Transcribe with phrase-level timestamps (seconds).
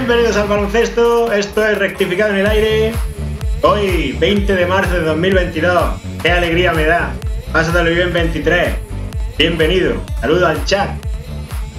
[0.00, 2.92] Bienvenidos al baloncesto, esto es Rectificado en el Aire.
[3.60, 6.00] Hoy, 20 de marzo de 2022.
[6.22, 7.12] ¡Qué alegría me da!
[7.52, 8.76] Pásatelo bien 23.
[9.36, 10.02] Bienvenido.
[10.22, 10.88] Saludo al chat.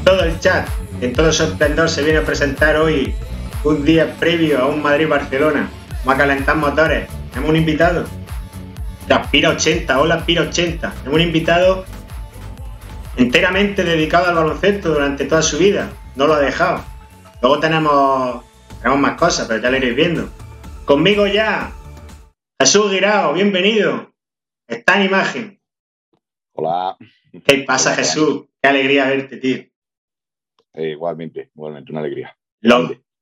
[0.05, 0.67] Todo el chat.
[1.01, 3.15] En todo su esplendor se viene a presentar hoy
[3.63, 5.67] un día previo a un Madrid-Barcelona.
[6.05, 7.09] Vamos a calentar motores.
[7.31, 8.05] Tenemos un invitado.
[9.09, 9.99] Aspira 80.
[9.99, 10.91] Hola, Aspira 80.
[10.91, 11.85] Tenemos un invitado
[13.17, 15.89] enteramente dedicado al baloncesto durante toda su vida.
[16.15, 16.90] No lo ha dejado.
[17.41, 18.45] Luego tenemos,
[18.77, 20.29] tenemos más cosas, pero ya lo iréis viendo.
[20.85, 21.73] Conmigo ya,
[22.59, 24.13] Jesús Guirao, bienvenido.
[24.67, 25.61] Está en imagen.
[26.53, 26.97] Hola.
[27.43, 28.45] ¿Qué pasa, Jesús?
[28.61, 29.57] Qué alegría verte, tío.
[30.73, 32.37] Eh, igualmente, igualmente, una alegría.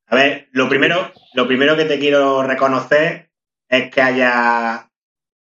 [0.07, 3.31] a ver, lo primero, lo primero que te quiero reconocer
[3.69, 4.85] es que hayas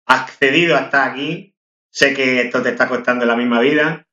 [0.06, 1.54] accedido hasta aquí.
[1.90, 4.08] Sé que esto te está costando la misma vida,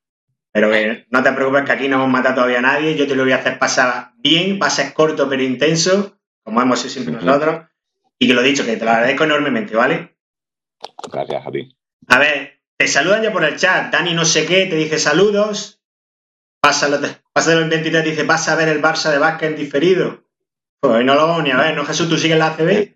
[0.51, 0.69] pero
[1.09, 2.95] no te preocupes que aquí no hemos matado todavía a nadie.
[2.95, 6.61] Yo te lo voy a hacer pasar bien, va a ser corto pero intenso, como
[6.61, 7.67] hemos sido siempre nosotros.
[8.19, 10.17] Y que lo he dicho, que te lo agradezco enormemente, ¿vale?
[11.11, 11.75] Gracias a ti.
[12.07, 13.91] A ver, te saludan ya por el chat.
[13.91, 15.81] Dani no sé qué te dice saludos.
[16.59, 16.99] Pásalo,
[17.33, 20.23] pásalo en 23 dice, vas a ver el Barça de básquet en diferido.
[20.79, 22.09] Pues no lo vamos ni a ver, ¿no, Jesús?
[22.09, 22.95] ¿Tú sigues la ACB?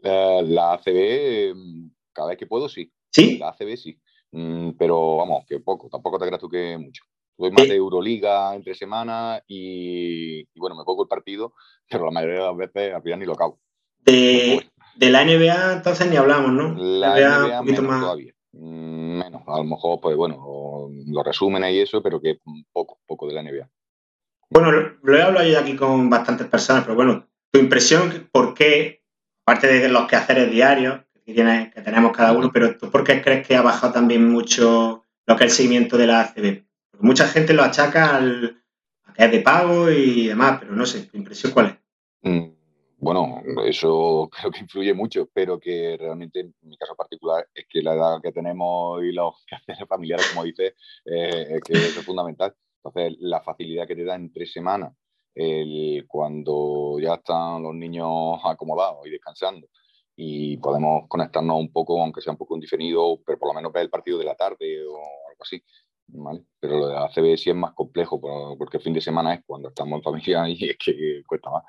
[0.00, 2.92] La, la ACB, mm, cada vez que puedo, sí.
[3.10, 3.38] ¿Sí?
[3.38, 4.00] La ACB sí.
[4.32, 7.04] Mm, pero vamos, que poco, tampoco te creas tú que mucho.
[7.38, 11.54] Soy más de Euroliga entre semanas y, bueno, me pongo el partido,
[11.88, 13.58] pero la mayoría de las veces al final ni lo acabo.
[14.00, 14.66] De,
[14.98, 16.74] la NBA entonces ni hablamos, ¿no?
[16.76, 18.00] La, NBA, un poquito menos más...
[18.00, 18.32] todavía.
[18.52, 22.38] Mm, menos, a lo mejor, pues bueno, lo resumen y eso, pero que
[22.72, 23.68] poco, poco de la NBA.
[24.50, 24.70] Bueno,
[25.02, 29.02] lo he hablado yo aquí con bastantes personas, pero bueno, tu impresión, ¿por qué,
[29.46, 33.46] aparte de los quehaceres diarios, que, que tenemos cada uno, pero ¿tú por qué crees
[33.46, 36.64] que ha bajado también mucho lo que es el seguimiento de la ACB?
[37.00, 38.62] Mucha gente lo achaca al,
[39.04, 42.30] a que es de pago y demás, pero no sé, ¿tu impresión cuál es?
[42.30, 42.52] Mm,
[42.98, 47.82] bueno, eso creo que influye mucho, pero que realmente en mi caso particular es que
[47.82, 52.54] la edad que tenemos y los quehaceres familiares, como dices, eh, que es fundamental.
[52.84, 54.92] Entonces, la facilidad que te da en tres semanas,
[55.34, 59.68] el, cuando ya están los niños acomodados y descansando,
[60.24, 63.82] y podemos conectarnos un poco, aunque sea un poco indefinido, pero por lo menos ver
[63.82, 64.96] el partido de la tarde o
[65.28, 65.60] algo así.
[66.06, 66.42] ¿vale?
[66.60, 68.20] Pero lo de la ACB sí es más complejo,
[68.56, 71.64] porque el fin de semana es cuando estamos en familia y es que cuesta más.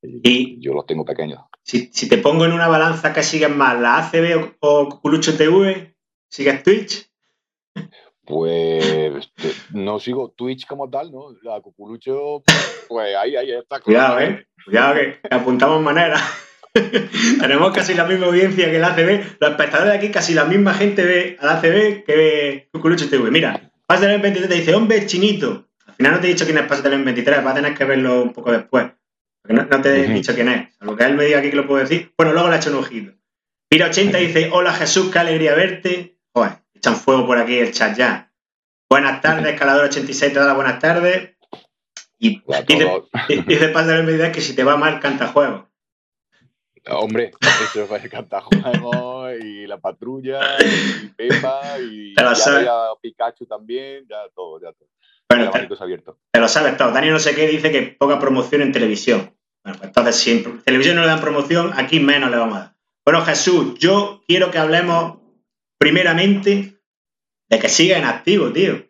[0.00, 1.40] Y yo los tengo pequeños.
[1.62, 5.94] Si, si te pongo en una balanza que sigues más, la ACB o, Cuculucho TV,
[6.30, 7.10] ¿sigues Twitch?
[8.24, 9.32] Pues
[9.72, 11.32] no sigo Twitch como tal, ¿no?
[11.42, 12.42] La Cuculucho,
[12.88, 13.80] pues ahí, ahí está.
[13.80, 14.46] Cuidado, ¿eh?
[14.64, 16.16] Cuidado que apuntamos manera.
[17.40, 19.38] Tenemos casi la misma audiencia que la ACB.
[19.40, 23.08] Los espectadores de aquí, casi la misma gente ve a la ACB que ve Cuculucho
[23.08, 23.30] TV.
[23.30, 25.68] Mira, Pásate 23 te dice, hombre, chinito.
[25.86, 28.22] Al final no te he dicho quién es Pásate 23, vas a tener que verlo
[28.22, 28.86] un poco después.
[29.42, 30.74] Porque no, te he dicho quién es.
[30.76, 32.12] Salvo que él me diga aquí que lo puedo decir.
[32.16, 33.12] Bueno, luego le he hecho un ojito.
[33.70, 36.18] Pira 80 dice, hola Jesús, qué alegría verte.
[36.34, 38.32] Joder, echan fuego por aquí el chat ya.
[38.90, 41.36] Buenas tardes, escalador 86 te da las buenas tardes.
[42.18, 43.02] Y dice,
[43.46, 45.67] dice Pásate 23 que si te va mal, canta juego.
[46.90, 54.28] Hombre, eso fue el cantajuego y la patrulla y Pepa y ya Pikachu también, ya
[54.34, 54.88] todo, ya todo.
[55.28, 56.90] Bueno, te, te, lo sabes todo.
[56.90, 59.34] Dani no sé qué dice que poca promoción en televisión.
[59.62, 62.60] Bueno, pues entonces si en televisión no le dan promoción, aquí menos le vamos a
[62.60, 62.74] dar.
[63.04, 65.18] Bueno, Jesús, yo quiero que hablemos
[65.78, 66.80] primeramente
[67.48, 68.87] de que siga en activo, tío.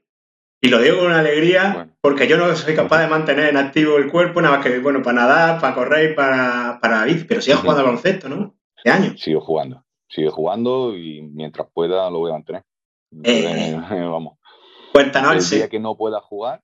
[0.61, 3.97] Y lo digo con una alegría porque yo no soy capaz de mantener en activo
[3.97, 7.81] el cuerpo, nada más que, bueno, para nadar, para correr para, para pero sigo jugando
[7.81, 8.57] al baloncesto, ¿no?
[8.83, 9.17] ¿Qué año?
[9.17, 12.65] Sigo jugando, sigo jugando y mientras pueda lo voy a mantener.
[13.23, 14.39] Eh, vamos.
[14.93, 15.53] Cuéntanos.
[15.53, 16.61] El día que no pueda jugar,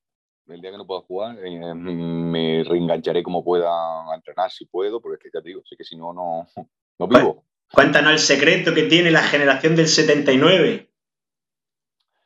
[0.49, 5.01] el día que no pueda jugar, eh, me reengancharé como pueda a entrenar si puedo,
[5.01, 6.49] porque es que ya te digo, sé que si no, no,
[6.99, 7.45] no vivo.
[7.73, 10.94] Cuéntanos el secreto que tiene la generación del 79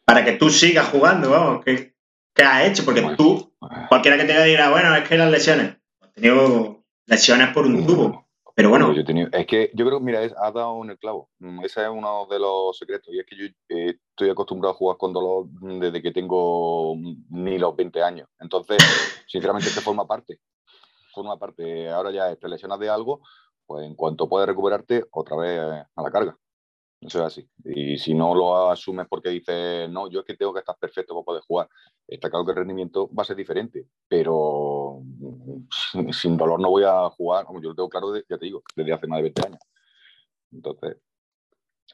[0.08, 1.92] para que tú sigas jugando, vamos, ¿qué,
[2.42, 2.82] has hecho?
[2.82, 3.52] Porque tú,
[3.90, 8.26] cualquiera que te diga, bueno, es que las lesiones, he tenido lesiones por un tubo.
[8.54, 8.94] Pero bueno.
[8.94, 11.28] Yo es que yo creo, mira, has dado en el clavo.
[11.40, 13.12] Mm, ese es uno de los secretos.
[13.12, 15.46] Y es que yo eh, estoy acostumbrado a jugar con dolor
[15.78, 16.96] desde que tengo
[17.28, 18.28] ni los 20 años.
[18.40, 18.78] Entonces,
[19.26, 20.40] sinceramente, esto forma parte.
[21.12, 21.90] Forma parte.
[21.90, 23.20] Ahora ya te lesionas de algo,
[23.66, 26.38] pues en cuanto puedes recuperarte, otra vez a la carga.
[27.00, 27.48] Eso es así.
[27.64, 31.14] Y si no lo asumes porque dices, no, yo es que tengo que estar perfecto
[31.14, 31.68] para poder jugar,
[32.06, 36.84] está claro que el rendimiento va a ser diferente, pero mm, sin dolor no voy
[36.84, 39.46] a jugar, como yo lo tengo claro, ya te digo, desde hace más de 20
[39.46, 39.60] años.
[40.50, 40.96] Entonces,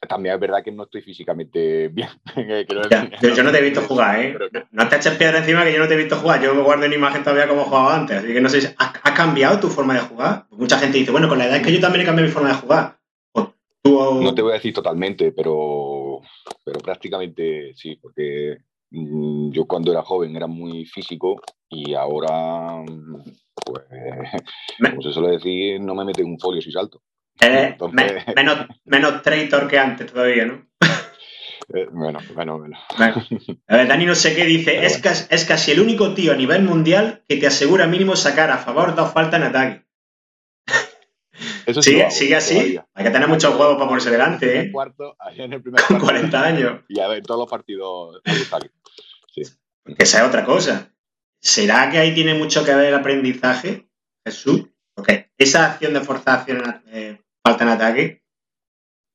[0.08, 2.08] también es verdad que no estoy físicamente bien.
[2.36, 4.36] yo, no te he visto jugar, ¿eh?
[4.70, 6.42] No te eches piedra encima que yo no te he visto jugar.
[6.42, 8.18] Yo me guardo en imagen todavía como jugaba antes.
[8.18, 10.46] Así que no sé si ha, cambiado tu forma de jugar.
[10.50, 12.48] Mucha gente dice, bueno, con la edad es que yo también he cambiado mi forma
[12.48, 12.98] de jugar.
[13.84, 16.20] No te voy a decir totalmente, pero,
[16.64, 18.56] pero prácticamente sí, porque
[18.90, 21.36] mm, yo cuando era joven era muy físico
[21.68, 22.82] y ahora,
[23.66, 23.84] pues,
[24.90, 27.02] como se suele decir, no me mete un folio si salto.
[28.34, 30.66] menos, menos traitor que antes todavía, ¿no?
[31.72, 32.76] Eh, bueno, bueno, bueno.
[32.98, 36.36] A ver, Dani no sé qué dice, es, casi, es casi el único tío a
[36.36, 39.83] nivel mundial que te asegura mínimo sacar a favor dos faltas en ataque.
[41.66, 42.78] Eso sigue, sigue así.
[42.94, 44.72] Hay que tener muchos juegos para ponerse delante, ¿eh?
[44.72, 45.16] Cuarto,
[45.88, 46.80] Con 40 años.
[46.88, 48.20] Y a ver, todos los partidos.
[49.34, 49.42] Sí.
[49.98, 50.94] Esa es otra cosa.
[51.40, 53.88] ¿Será que ahí tiene mucho que ver el aprendizaje,
[54.24, 54.68] Jesús?
[54.94, 58.22] Porque esa acción de forzación eh, falta en ataque,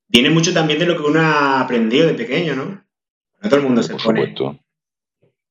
[0.07, 2.65] viene mucho también de lo que uno ha aprendido de pequeño, ¿no?
[2.65, 4.21] No todo el mundo se Por pone.
[4.21, 4.59] Supuesto.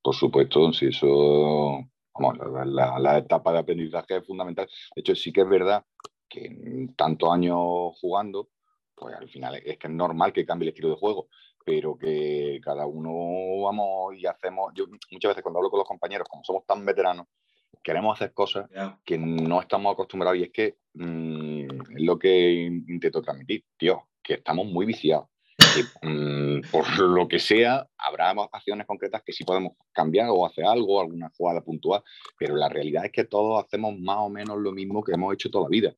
[0.02, 1.84] Por supuesto, sí, eso.
[2.14, 4.68] Vamos, la, etapa de aprendizaje es fundamental.
[4.94, 5.84] De hecho, sí que es verdad
[6.28, 7.56] que tantos años
[8.00, 8.50] jugando,
[8.94, 11.28] pues al final es que es normal que cambie el estilo de juego,
[11.64, 14.72] pero que cada uno vamos y hacemos.
[14.74, 17.26] Yo muchas veces cuando hablo con los compañeros, como somos tan veteranos,
[17.82, 18.68] queremos hacer cosas
[19.04, 22.52] que no estamos acostumbrados y es que mm, es lo que
[22.88, 25.28] intento transmitir, tío, que estamos muy viciados.
[26.02, 31.00] Mm, por lo que sea, habrá acciones concretas que sí podemos cambiar o hacer algo,
[31.00, 32.02] alguna jugada puntual,
[32.38, 35.50] pero la realidad es que todos hacemos más o menos lo mismo que hemos hecho
[35.50, 35.94] toda la vida.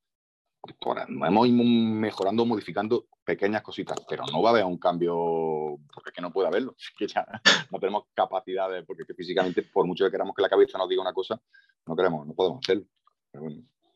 [1.27, 6.33] Hemos ido mejorando, modificando pequeñas cositas, pero no va a haber un cambio porque no
[6.33, 7.27] puede haberlo, es que ya
[7.71, 11.13] no tenemos capacidades, porque físicamente, por mucho que queramos que la cabeza nos diga una
[11.13, 11.41] cosa,
[11.87, 12.85] no queremos, no podemos hacerlo.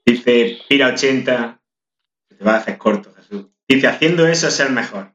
[0.04, 1.60] Dice Pira80,
[2.28, 3.46] te va a hacer corto, Jesús.
[3.66, 5.14] Dice, haciendo eso es el mejor.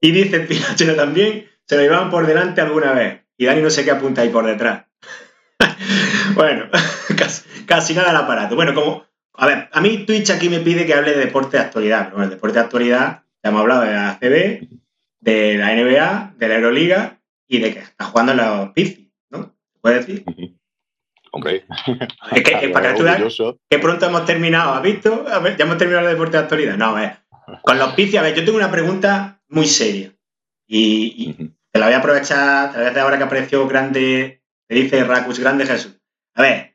[0.00, 3.24] Y dice Pira80 también, se lo llevaban por delante alguna vez.
[3.36, 4.86] Y Dani no sé qué apunta ahí por detrás.
[6.34, 6.70] bueno,
[7.66, 8.56] casi, nada el aparato.
[8.56, 9.04] Bueno, como,
[9.38, 12.10] a ver, a mí Twitch aquí me pide que hable de deporte de actualidad.
[12.10, 14.68] Bueno, el deporte de actualidad, ya hemos hablado de la ACB,
[15.20, 19.54] de la NBA, de la Euroliga y de que está jugando en los Pizzi, ¿no?
[19.72, 20.24] ¿Se puede decir?
[21.30, 21.64] Hombre.
[22.32, 23.22] Es que, para que tú veas
[23.70, 25.24] que pronto hemos terminado, ¿has visto?
[25.28, 26.76] A ver, ya hemos terminado el deporte de actualidad.
[26.76, 27.18] No, a ver.
[27.62, 30.12] Con los Pizzi, a ver, yo tengo una pregunta muy seria.
[30.66, 34.42] Y, te la voy a aprovechar, te la voy a hacer ahora que apareció grande,
[34.66, 35.96] te dice Racus, grande Jesús.
[36.34, 36.67] A ver,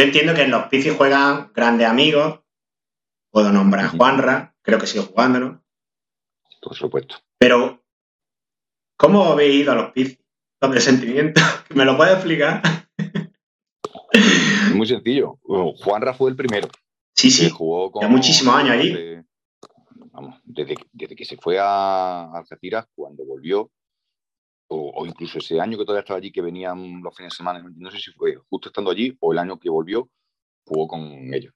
[0.00, 2.40] yo entiendo que en los Pizzi juegan grandes amigos.
[3.30, 5.62] Puedo nombrar a Juanra, creo que sigo jugándolo.
[6.62, 7.16] Por supuesto.
[7.38, 7.84] Pero,
[8.96, 10.18] ¿cómo habéis ido a los Pizzi?
[10.62, 11.42] Los de sentimiento.
[11.74, 12.62] ¿Me lo puedes explicar?
[14.74, 15.38] Muy sencillo.
[15.84, 16.68] Juanra fue el primero.
[17.14, 17.50] Sí, sí.
[17.50, 19.22] Jugó con, ya muchísimos años ahí.
[20.12, 20.76] vamos, desde,
[21.14, 23.70] que se fue a Algeciras, cuando volvió,
[24.72, 27.90] o, incluso ese año que todavía estaba allí, que venían los fines de semana, no
[27.90, 30.08] sé si fue justo estando allí o el año que volvió,
[30.64, 31.52] jugó con ellos.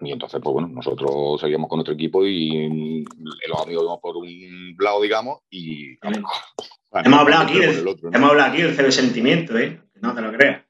[0.00, 4.76] Y entonces, pues bueno, nosotros seguíamos con nuestro equipo y los amigos íbamos por un
[4.78, 5.98] lado, digamos, y...
[7.04, 9.80] hemos, hablado aquí del, hemos hablado aquí del sentimiento, ¿eh?
[10.00, 10.64] No te lo creas.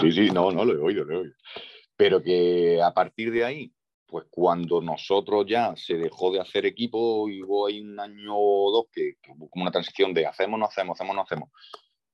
[0.00, 1.34] Sí, sí, no, no, lo he oído, lo he oído.
[1.96, 3.72] Pero que a partir de ahí,
[4.12, 8.70] pues cuando nosotros ya se dejó de hacer equipo y hubo ahí un año o
[8.70, 11.48] dos que, hubo como una transición de hacemos, no hacemos, hacemos, no hacemos.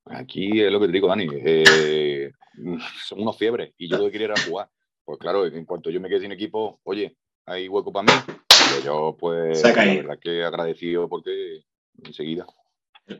[0.04, 2.30] Aquí es lo que te digo, Dani, eh,
[3.04, 4.70] son unos fiebres y yo lo que quería era jugar.
[5.04, 8.12] Pues claro, en cuanto yo me quedé sin equipo, oye, hay hueco para mí.
[8.46, 11.64] Pues yo, pues, la verdad que agradecido porque
[12.04, 12.46] enseguida.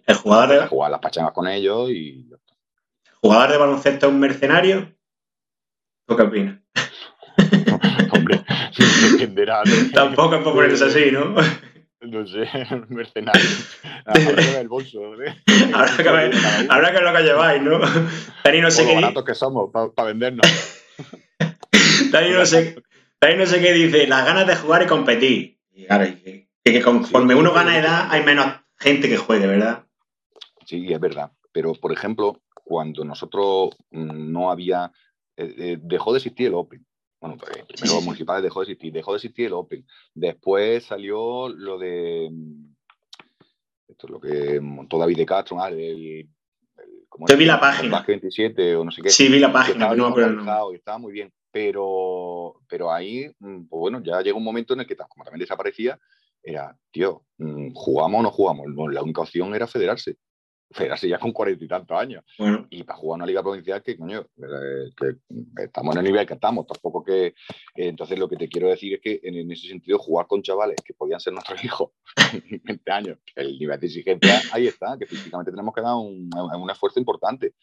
[0.07, 0.67] El jugador de...
[0.69, 2.31] Jugar las pachangas con ellos y
[3.21, 4.95] jugador de baloncesto es un mercenario?
[6.07, 6.61] ¿Tú qué opinas?
[9.13, 9.63] Dependerá.
[9.93, 11.35] Tampoco es por ponerse así, ¿no?
[12.01, 12.49] No sé,
[12.91, 13.45] mercenario.
[14.07, 15.21] Habrá que ver el bolso.
[15.21, 15.35] ¿eh?
[15.75, 16.33] Habrá que ver,
[16.69, 17.81] habrá que ver lo que lleváis, ¿no?
[18.45, 18.95] Dani no sé qué.
[18.95, 20.47] baratos que somos para vendernos.
[22.13, 22.77] Dani no, sé,
[23.37, 25.59] no sé qué dice, las ganas de jugar y competir.
[25.75, 28.47] Y claro, que, que conforme uno gana edad hay menos
[28.79, 29.85] gente que juegue, ¿verdad?
[30.67, 31.33] Sí, es verdad.
[31.53, 34.93] Pero, por ejemplo, cuando nosotros mm, no había,
[35.37, 36.87] eh, eh, dejó de existir el Open.
[37.21, 39.85] Bueno, primero los municipales dejó de existir, dejó de existir el Open.
[40.15, 42.77] Después salió lo de, mm,
[43.89, 46.29] esto es lo que montó David de Castro, ah, el,
[47.29, 48.05] Yo vi la página.
[48.07, 49.11] 27 o no sé qué.
[49.11, 51.33] Sí, vi la página, estaba, no, y estaba muy bien.
[51.51, 55.41] Pero, pero ahí, mm, pues bueno, ya llegó un momento en el que, como también
[55.41, 55.99] desaparecía,
[56.43, 57.25] era, tío,
[57.75, 58.67] ¿jugamos o no jugamos?
[58.93, 60.17] la única opción era federarse.
[60.93, 62.25] así ya con cuarenta y tantos años.
[62.71, 66.35] Y para jugar una liga provincial que, coño, eh, que estamos en el nivel que
[66.35, 67.27] estamos, tampoco que...
[67.27, 67.35] Eh,
[67.75, 70.95] entonces lo que te quiero decir es que en, ese sentido jugar con chavales que
[70.95, 71.91] podían ser nuestros hijos
[72.33, 76.31] en 20 años, el nivel de exigencia ahí está, que físicamente tenemos que dar un,
[76.35, 77.55] un esfuerzo importante.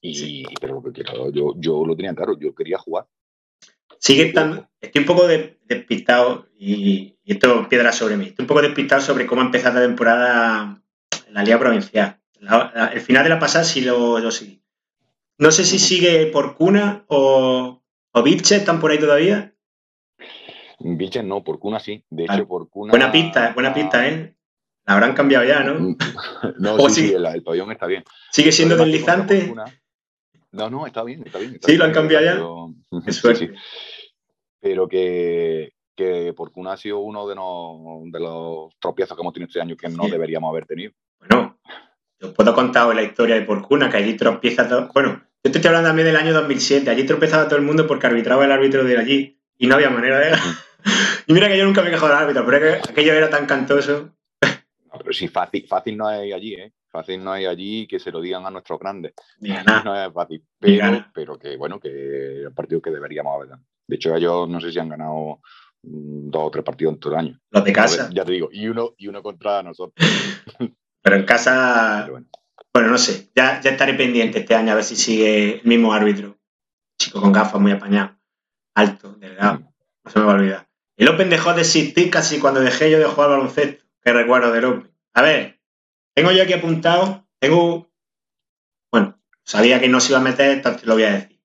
[0.00, 3.06] Y, Pero lo que quiero, yo, yo lo tenía claro, yo quería jugar.
[3.98, 8.26] Sigue estando, estoy un poco despistado y, y, esto piedra sobre mí.
[8.26, 10.82] Estoy un poco despistado sobre cómo ha empezado la temporada
[11.26, 14.62] en la Liga Provincial el final de la pasada sí lo, lo seguí.
[15.38, 19.54] No sé si sigue por Cuna o, o ¿están por ahí todavía?
[20.78, 22.04] Vilches no, por Cuna sí.
[22.10, 22.90] De hecho, por Cuna.
[22.90, 24.34] Buena pista, buena pista, ¿eh?
[24.86, 25.96] La habrán cambiado ya, ¿no?
[26.58, 28.04] no, sí, sí, el, pabellón está bien.
[28.30, 29.52] ¿Sigue siendo deslizante?
[30.52, 31.58] No, no, está bien, está bien.
[31.60, 33.02] sí, lo han cambiado ya.
[33.12, 33.50] Sí,
[34.60, 39.48] Pero que, que por Cuna ha sido uno de, de los tropiezos que hemos tenido
[39.48, 40.92] este año que no deberíamos haber tenido.
[41.18, 41.55] Bueno,
[42.22, 44.88] os puedo contar la historia de Porcuna, que allí tropieza todo.
[44.92, 46.88] Bueno, yo te estoy hablando también del año 2007.
[46.90, 50.18] Allí tropezaba todo el mundo porque arbitraba el árbitro de allí y no había manera
[50.18, 50.32] de.
[51.26, 53.46] y mira que yo nunca me he quejado del árbitro, pero que aquello era tan
[53.46, 54.10] cantoso.
[54.42, 56.72] No, pero sí, fácil, fácil no hay allí, ¿eh?
[56.90, 59.12] Fácil no hay allí que se lo digan a nuestros grandes.
[59.40, 60.42] No es fácil.
[60.58, 64.72] Pero, pero que, bueno, que el partido que deberíamos haber De hecho, ellos no sé
[64.72, 65.40] si han ganado
[65.82, 67.40] mm, dos o tres partidos en todo el año.
[67.50, 68.08] Los de casa.
[68.12, 69.94] ya te digo, y uno, y uno contra nosotros.
[71.06, 72.88] Pero en casa, bueno.
[72.88, 76.36] no sé, ya, ya estaré pendiente este año a ver si sigue el mismo árbitro.
[76.98, 78.18] Chico con gafas, muy apañado,
[78.74, 79.72] alto, delgado,
[80.02, 80.68] no se me va a olvidar.
[80.96, 84.64] El Open dejó de existir casi cuando dejé yo de jugar baloncesto, que recuerdo del
[84.64, 84.92] Open.
[85.14, 85.60] A ver,
[86.12, 87.88] tengo yo aquí apuntado, tengo,
[88.90, 91.40] bueno, sabía que no se iba a meter, entonces lo voy a decir.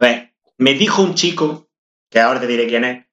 [0.00, 1.70] A ver, me dijo un chico,
[2.10, 3.06] que ahora te diré quién es,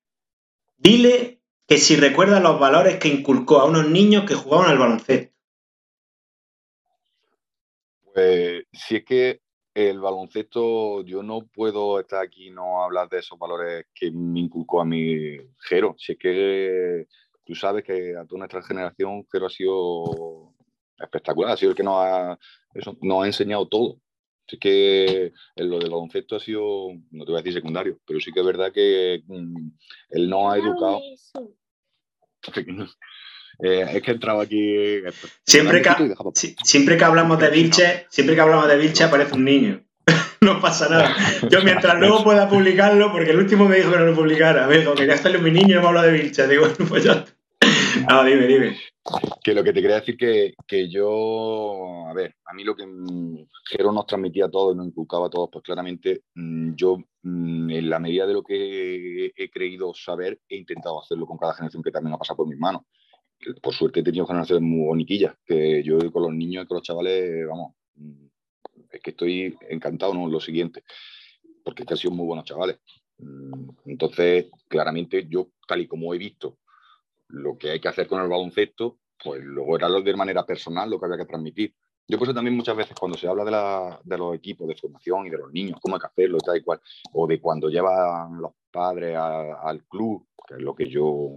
[0.76, 5.33] dile que si recuerda los valores que inculcó a unos niños que jugaban al baloncesto.
[8.14, 9.42] Pues si es que
[9.74, 14.42] el baloncesto, yo no puedo estar aquí y no hablar de esos valores que me
[14.42, 15.96] inculcó a mi Jero.
[15.98, 17.08] Si es que
[17.44, 20.54] tú sabes que a toda nuestra generación Jero ha sido
[21.00, 22.38] espectacular, ha sido el que nos ha,
[23.02, 24.00] nos ha enseñado todo.
[24.46, 28.32] Así que lo del baloncesto ha sido, no te voy a decir secundario, pero sí
[28.32, 29.70] que es verdad que mm,
[30.10, 31.02] él nos ha educado.
[33.64, 34.76] Eh, es que he entrado aquí.
[35.46, 35.90] Siempre que,
[36.64, 39.82] siempre que hablamos de Vilche, siempre que hablamos de Vilche aparece un niño.
[40.42, 41.16] no pasa nada.
[41.50, 44.80] Yo mientras luego pueda publicarlo, porque el último me dijo que no lo publicara, me
[44.80, 46.46] dijo que ya está mi niño y no me habla de Vilche.
[46.46, 47.24] Digo, pues ya.
[48.10, 48.78] No, dime, dime.
[49.42, 52.84] Que lo que te quería decir que, que yo, a ver, a mí lo que
[53.66, 57.70] Jero nos transmitía a todos y nos inculcaba a todos, pues claramente mm, yo, mm,
[57.70, 61.82] en la medida de lo que he creído saber, he intentado hacerlo con cada generación
[61.82, 62.82] que también ha pasado por mis manos
[63.62, 66.84] por suerte he tenido generaciones muy boniquillas, que yo con los niños y con los
[66.84, 67.76] chavales, vamos,
[68.92, 70.28] es que estoy encantado, ¿no?
[70.28, 70.84] Lo siguiente,
[71.64, 72.80] porque es que han sido muy buenos chavales.
[73.86, 76.60] Entonces, claramente yo, tal y como he visto
[77.30, 81.00] lo que hay que hacer con el baloncesto, pues luego era de manera personal lo
[81.00, 81.74] que había que transmitir.
[82.08, 84.76] Yo por eso también muchas veces cuando se habla de, la, de, los equipos de
[84.76, 86.82] formación y de los niños, cómo hay que hacerlo y tal y cual,
[87.14, 91.30] o de cuando llevan los padres al club, que es lo que yo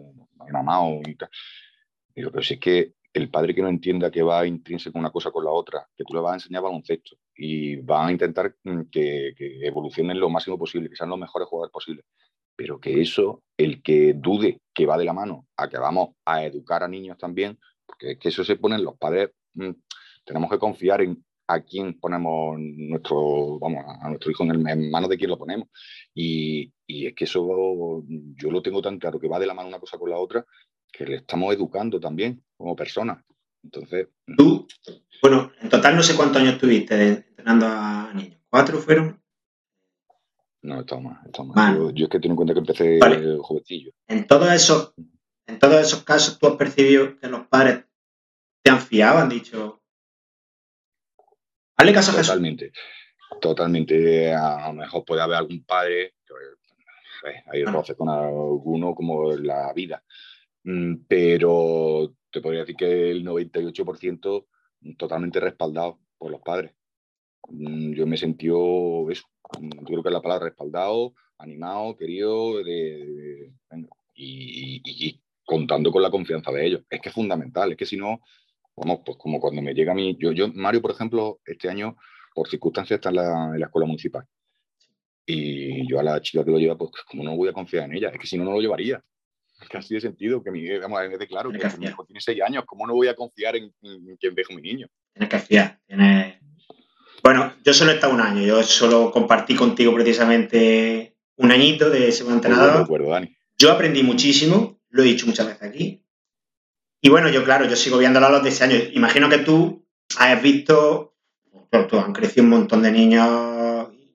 [0.47, 1.31] he mamado y tal,
[2.16, 5.30] Digo, pero si es que el padre que no entienda que va intrínseco una cosa
[5.30, 8.82] con la otra, que tú le vas a enseñar baloncesto y van a intentar mm,
[8.90, 12.04] que, evolucionen lo máximo posible, que sean los mejores jugadores posibles.
[12.56, 16.44] Pero que eso, el que dude que va de la mano a que vamos a
[16.44, 19.73] educar a niños también, porque es que eso se pone en los padres, mm,
[20.25, 25.08] tenemos que confiar en a quién ponemos nuestro, vamos, a nuestro hijo en, en manos
[25.08, 25.68] de quién lo ponemos.
[26.12, 29.68] Y, y, es que eso yo lo tengo tan claro que va de la mano
[29.68, 30.44] una cosa con la otra,
[30.97, 33.23] que le estamos educando también como persona.
[33.62, 34.09] Entonces.
[34.37, 34.67] Tú,
[35.21, 38.41] bueno, en total no sé cuántos años tuviste entrenando a niños.
[38.49, 39.21] ¿Cuatro fueron?
[40.62, 41.19] No, estaba más.
[41.55, 41.76] más.
[41.95, 42.99] Yo, es que tengo en cuenta que empecé
[43.41, 43.93] jovencillo.
[44.09, 44.95] En todos esos,
[45.47, 47.85] en todos esos casos, tú has percibido que los padres
[48.62, 49.83] te han fiado, han dicho.
[51.76, 52.29] Hazle caso a Jesús.
[52.29, 52.73] Totalmente.
[53.41, 54.35] Totalmente.
[54.35, 59.73] A lo mejor puede haber algún padre, que, eh, hay roces con alguno como la
[59.73, 60.03] vida
[61.08, 64.46] pero te podría decir que el 98%
[64.99, 66.73] totalmente respaldado por los padres.
[67.49, 69.26] Mm, yo me sentí eso,
[69.61, 72.61] mm, yo creo que es la palabra respaldado, animado, querido,
[74.14, 76.82] y, contando con la confianza de ellos.
[76.90, 78.20] Es que es fundamental, es que si no,
[78.76, 81.96] vamos, pues como cuando me llega a mí, yo, yo Mario, por ejemplo, este año,
[82.35, 84.26] por circunstancias, está en la, en la escuela municipal.
[85.26, 87.94] Y yo a la chica que lo lleva, pues como no voy a confiar en
[87.96, 89.02] ella, es que si no, no lo llevaría
[89.71, 92.87] casi de sentido que mi, vamos, de claro, que mi hijo tiene seis años, ¿cómo
[92.87, 93.73] no voy a confiar en,
[94.19, 94.87] quien dejo mi niño?
[95.13, 95.81] tienes que fiar.
[95.87, 96.37] Tienes...
[97.23, 102.09] Bueno, yo solo he estado un año, yo solo compartí contigo precisamente un añito de
[102.09, 102.87] ese entrenador.
[103.59, 106.05] Yo aprendí muchísimo, lo he dicho muchas veces aquí.
[107.01, 108.77] Y bueno, yo claro, yo sigo viéndolo a los de ese año.
[108.93, 109.87] Imagino que tú
[110.19, 111.17] has visto,
[111.89, 113.56] tú, han crecido un montón de niños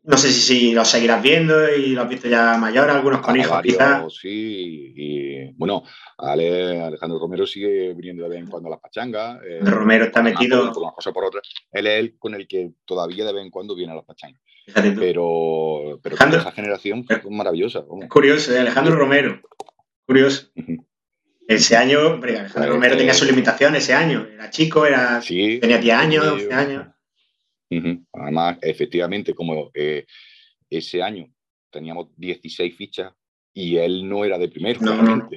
[0.04, 3.40] no sé si, si los seguirás viendo y los has visto ya mayor, algunos con
[3.40, 4.04] hijos quizás.
[4.14, 5.84] Sí, y bueno,
[6.18, 9.40] Alejandro Romero sigue viniendo de vez en cuando a las pachangas.
[9.48, 10.72] Eh, Romero está metido.
[10.74, 11.42] Por, una cosa por otra.
[11.72, 14.42] Él es el con el que todavía de vez en cuando viene a las pachangas.
[14.74, 17.84] Pero, pero esa generación fue maravillosa.
[18.10, 18.60] curioso, ¿eh?
[18.60, 19.42] Alejandro Romero.
[20.06, 20.50] Curioso.
[21.48, 24.26] Ese año, Alejandro pues, Romero tenía sus limitaciones ese año.
[24.32, 26.88] Era chico, era, tenía 10 años, 12 años.
[28.14, 30.06] Además, efectivamente, como eh,
[30.70, 31.28] ese año
[31.70, 33.14] teníamos 16 fichas
[33.54, 34.80] y él no era de primero.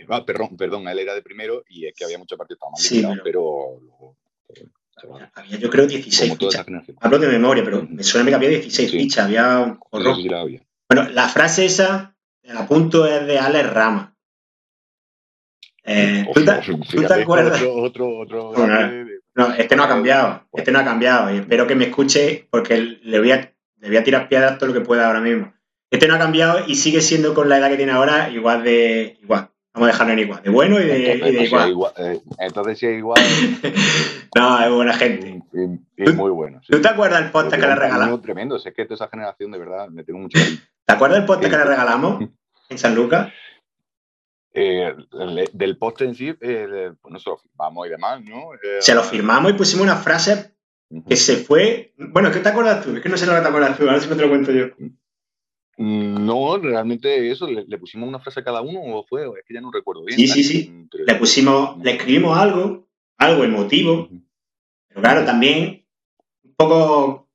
[0.09, 3.05] Ah, perdón, perdón, él era de primero y es que había muchos partidos más sí,
[3.23, 3.81] pero...
[5.35, 6.67] había, yo creo 16 fichas.
[7.01, 9.25] Hablo de memoria, pero me suena que había 16 fichas.
[9.27, 9.79] Había
[10.89, 14.17] Bueno, la frase esa, la punto es de Alex Rama.
[15.87, 16.51] Eh, ¿tú, te,
[17.23, 17.63] acuerdas?
[17.63, 18.53] Otro, otro,
[19.35, 22.79] no, este no ha cambiado, este no ha cambiado y espero que me escuche porque
[22.79, 25.53] le voy a, le voy a tirar piedras todo lo que pueda ahora mismo.
[25.91, 29.19] Este no ha cambiado y sigue siendo con la edad que tiene ahora igual de
[29.23, 29.51] igual.
[29.73, 31.93] Vamos a dejarlo en igual, de bueno y de, entonces, igual.
[31.99, 33.21] Eh, entonces sí es igual.
[34.37, 35.43] no, es buena gente.
[35.97, 36.61] Y, muy bueno.
[36.69, 38.23] ¿Tú te acuerdas del podcast que le regalamos?
[38.23, 40.39] tremendo, es que toda esa generación de verdad me tengo mucho
[40.87, 42.25] ¿Te acuerdas del podcast que le regalamos
[42.69, 43.33] en San Lucas?
[44.57, 44.95] Eh,
[45.53, 48.55] del post en sí, eh, pues se lo firmamos y demás, ¿no?
[48.55, 50.55] Eh, se lo firmamos y pusimos una frase
[51.09, 51.93] que se fue.
[51.99, 52.95] Bueno, ¿qué te acuerdas tú?
[52.95, 54.29] Es que no sé lo que te acuerdas tú, a ver si me te lo
[54.29, 54.67] cuento yo.
[55.77, 59.55] Mm, no, realmente eso, le, pusimos una frase a cada uno o fue, es que
[59.55, 60.17] ya no recuerdo bien.
[60.17, 60.87] Sí, sí, sí.
[60.93, 62.87] Le pusimos, le escribimos algo,
[63.19, 64.09] algo emotivo,
[64.87, 65.85] pero claro, también
[66.45, 67.29] un poco.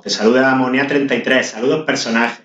[0.00, 2.41] te saluda Amonia 33, saludos personajes.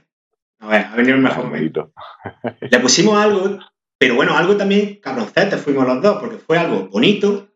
[0.60, 1.91] A ver, ha venido el mejor momento.
[2.62, 3.60] Le pusimos algo,
[3.98, 7.50] pero bueno, algo también cabroncete fuimos los dos, porque fue algo bonito,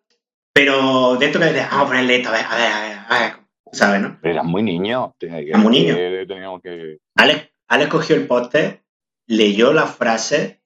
[0.54, 2.98] pero de esto que decía, vamos a ponerle esto, a ver, a ver, a ver,
[3.08, 4.20] a ver ¿sabes, no?
[4.22, 5.16] Era muy niño.
[5.20, 5.96] Era muy niño.
[5.96, 7.00] Teníamos que...
[7.16, 8.84] Alex, Alex cogió el póster,
[9.28, 10.62] leyó la frase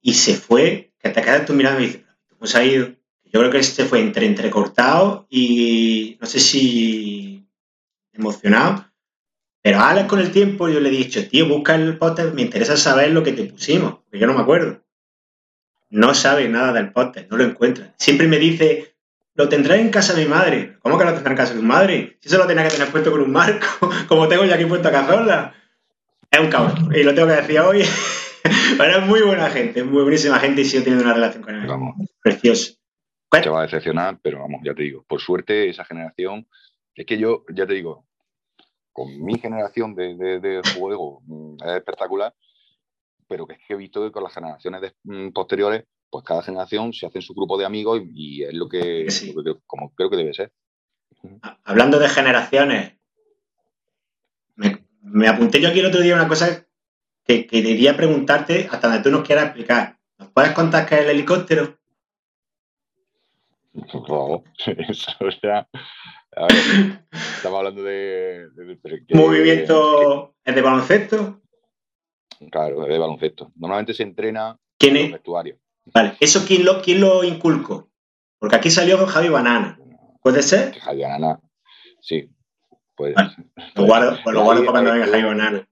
[0.00, 2.88] y se fue, que te quedas tú mirando y dices, ¿cómo se ha ido?
[3.24, 7.46] Yo creo que este fue entre entrecortado y no sé si
[8.12, 8.85] emocionado,
[9.66, 12.42] pero a Alex con el tiempo yo le he dicho, tío, busca el póster, me
[12.42, 14.84] interesa saber lo que te pusimos, porque yo no me acuerdo.
[15.90, 17.92] No sabe nada del póster, no lo encuentra.
[17.98, 18.94] Siempre me dice,
[19.34, 20.76] lo tendré en casa de mi madre.
[20.82, 22.16] ¿Cómo que lo tendrá en casa de tu madre?
[22.20, 24.86] Si eso lo tenía que tener puesto con un marco, como tengo ya aquí puesto
[24.86, 25.52] a cazorla.
[26.30, 27.82] Es un cabrón, y lo tengo que decir hoy.
[28.78, 31.66] Pero es muy buena gente, muy buenísima gente y sigo teniendo una relación con él.
[31.66, 31.96] Vamos.
[32.22, 32.74] Precioso.
[33.32, 36.46] Te va a decepcionar, pero vamos, ya te digo, por suerte esa generación,
[36.94, 38.05] es que yo, ya te digo,
[38.96, 42.32] con mi generación de, juego mm, es espectacular,
[43.28, 46.94] pero que es que he visto que con las generaciones mm, posteriores, pues cada generación
[46.94, 49.06] se hace su grupo de amigos y, es lo que,
[49.66, 50.50] como creo que debe ser.
[51.64, 52.94] Hablando de generaciones,
[55.02, 56.66] me, apunté yo aquí el otro día una cosa
[57.22, 59.98] que, quería preguntarte hasta donde tú nos quieras explicar.
[60.18, 61.76] ¿Nos puedes contar qué es el helicóptero?
[64.08, 65.68] Wow, eso ya
[66.36, 68.48] a ver, estamos hablando de.
[69.10, 71.40] ¿Movimiento es de baloncesto?
[72.50, 73.52] Claro, es de baloncesto.
[73.56, 75.58] Normalmente se entrena ¿Quién en vestuario.
[75.86, 77.88] Vale, ¿eso quién lo, quién lo inculcó?
[78.38, 79.78] Porque aquí salió con Javi Banana.
[80.20, 80.78] ¿Puede ser?
[80.78, 81.40] Javi Banana,
[82.00, 82.28] sí.
[82.94, 83.14] Puede
[83.74, 85.68] Lo guardo, pues lo guardo para cuando venga Javi Banana.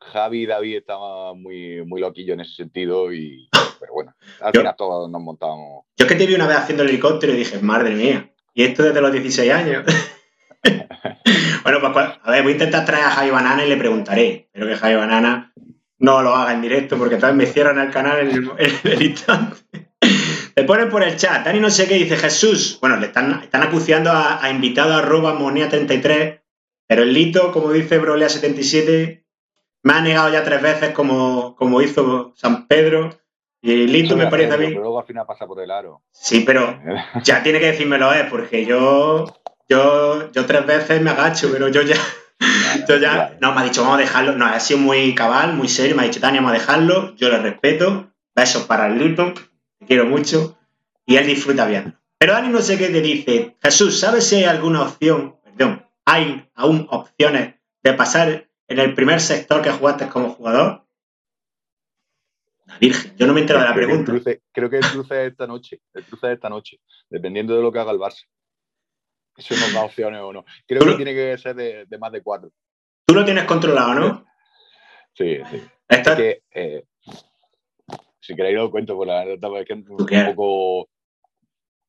[0.00, 3.48] Javi y David estaban muy, muy loquillos en ese sentido y
[3.80, 5.84] pero bueno, al final todos nos montamos.
[5.96, 8.64] Yo es que te vi una vez haciendo el helicóptero y dije, madre mía, y
[8.64, 9.84] esto desde los 16 años.
[11.62, 14.48] bueno, pues, pues a ver, voy a intentar traer a Javi Banana y le preguntaré.
[14.52, 15.52] Espero que Javi Banana
[16.00, 19.92] no lo haga en directo porque tal vez me cierran el canal en el, instante.
[20.56, 22.78] Le ponen por el chat, Dani no sé qué, dice Jesús.
[22.80, 26.42] Bueno, le están, están acuciando a, invitado arroba monea33,
[26.88, 29.24] pero el Lito, como dice Brolea77,
[29.84, 33.20] me ha negado ya tres veces como, como hizo San Pedro
[33.60, 34.66] y listo me parece a mí.
[34.68, 36.02] Pero luego al final pasa por el aro.
[36.12, 36.80] Sí, pero
[37.24, 38.26] ya tiene que decírmelo, ¿eh?
[38.30, 39.26] Porque yo,
[39.68, 41.96] yo, yo tres veces me agacho, pero yo ya.
[42.88, 43.36] yo ya.
[43.40, 44.32] No, me ha dicho, vamos a dejarlo.
[44.32, 45.96] No, ha sido muy cabal, muy serio.
[45.96, 47.16] Me ha dicho, Tania, vamos a dejarlo.
[47.16, 48.12] Yo le respeto.
[48.34, 49.34] Besos para el Lito.
[49.78, 50.56] Te quiero mucho.
[51.04, 51.98] Y él disfruta bien.
[52.18, 53.56] Pero Dani no sé qué te dice.
[53.62, 55.36] Jesús, ¿sabes si hay alguna opción?
[55.44, 60.84] Perdón, ¿hay aún opciones de pasar en el primer sector que jugaste como jugador?
[62.80, 64.12] Virgen, yo no me entero de la pregunta.
[64.52, 67.72] creo que el cruce es esta noche, el cruce es esta noche, dependiendo de lo
[67.72, 68.24] que haga el Barça.
[69.36, 70.44] eso nos da opciones o no.
[70.66, 72.50] Creo que tiene que ser de, más de cuatro.
[73.06, 74.26] Tú lo tienes controlado, ¿no?
[75.14, 75.62] Sí, sí.
[75.88, 76.84] Es que, eh,
[78.20, 80.88] si queréis lo cuento por la anécdota, es que un poco...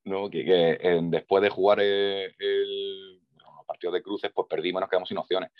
[0.04, 0.30] ¿no?
[0.30, 3.20] Que, después de jugar el, el
[3.66, 5.50] partido de cruces, pues perdimos, nos quedamos sin opciones.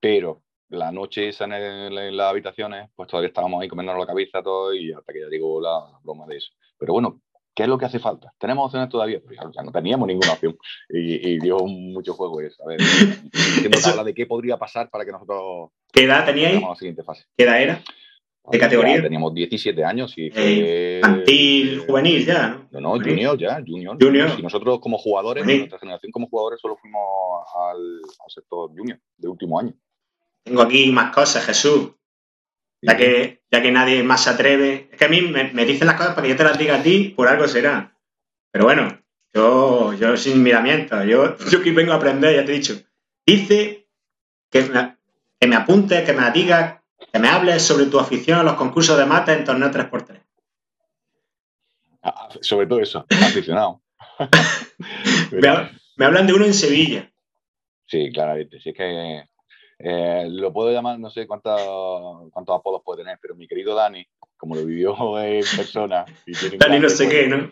[0.00, 4.74] Pero la noche esa en, las habitaciones, pues todavía estábamos ahí comiéndonos la cabeza todo
[4.74, 6.50] y hasta que ya digo la broma de eso.
[6.78, 7.20] Pero bueno,
[7.54, 8.32] ¿qué es lo que hace falta?
[8.38, 9.20] ¿Tenemos opciones todavía?
[9.24, 10.56] Pues ya, no teníamos ninguna opción
[10.88, 12.62] y, dio mucho juego eso.
[12.64, 12.80] A ver,
[14.04, 15.70] de qué podría pasar para que nosotros...
[15.92, 16.60] ¿Qué edad teníais?
[16.60, 17.24] La siguiente fase.
[17.36, 17.82] ¿Qué edad era?
[18.50, 19.00] ¿De categoría?
[19.00, 22.68] teníamos 17 años y eh, infantil, juvenil ya, ¿no?
[22.72, 23.96] No, no, junior ya, junior.
[23.98, 24.32] junior.
[24.38, 27.00] Y nosotros como jugadores, nuestra generación como jugadores solo fuimos
[27.70, 29.72] al, al sector junior de último año.
[30.44, 31.92] Tengo aquí más cosas, Jesús.
[32.82, 34.90] Ya que, ya que nadie más se atreve.
[34.92, 36.82] Es que a mí me, dicen las cosas para que yo te las diga a
[36.82, 37.98] ti, por algo será.
[38.52, 39.02] Pero bueno,
[39.32, 42.78] yo, yo sin miramiento, yo, yo aquí vengo a aprender, ya te he dicho.
[43.26, 43.88] Dice
[44.50, 44.98] que me,
[45.40, 48.98] que me apuntes, que me digas, que me hables sobre tu afición a los concursos
[48.98, 50.22] de mate en torneo 3x3.
[52.02, 53.82] Ah, sobre todo eso, aficionado.
[55.96, 57.10] me, hablan de uno en Sevilla.
[57.86, 58.60] Sí, claramente.
[58.60, 59.24] Sí, es que
[59.86, 61.60] eh, lo puedo llamar, no sé cuántos
[62.32, 64.02] cuántos apodos puede tener, pero mi querido Dani,
[64.34, 66.06] como lo vivió en persona.
[66.58, 67.48] Dani no sé qué, ¿no?